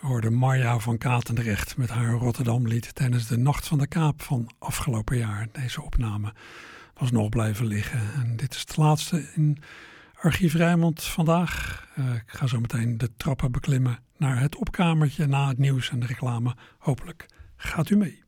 We 0.00 0.06
hoorden 0.06 0.34
Marja 0.34 0.78
van 0.78 0.98
Katendrecht 0.98 1.76
met 1.76 1.88
haar 1.88 2.12
Rotterdamlied 2.12 2.94
tijdens 2.94 3.26
de 3.26 3.36
Nacht 3.38 3.66
van 3.66 3.78
de 3.78 3.86
Kaap 3.86 4.22
van 4.22 4.50
afgelopen 4.58 5.16
jaar. 5.18 5.48
Deze 5.52 5.82
opname 5.82 6.32
was 6.94 7.10
nog 7.10 7.28
blijven 7.28 7.66
liggen. 7.66 8.00
En 8.14 8.36
dit 8.36 8.54
is 8.54 8.60
het 8.60 8.76
laatste 8.76 9.28
in 9.34 9.58
Archief 10.14 10.54
Rijnmond 10.54 11.04
vandaag. 11.04 11.86
Eh, 11.94 12.14
ik 12.14 12.22
ga 12.26 12.46
zo 12.46 12.60
meteen 12.60 12.98
de 12.98 13.10
trappen 13.16 13.52
beklimmen 13.52 13.98
naar 14.16 14.40
het 14.40 14.56
opkamertje 14.56 15.26
na 15.26 15.48
het 15.48 15.58
nieuws 15.58 15.90
en 15.90 16.00
de 16.00 16.06
reclame. 16.06 16.56
Hopelijk 16.78 17.26
gaat 17.56 17.90
u 17.90 17.96
mee. 17.96 18.18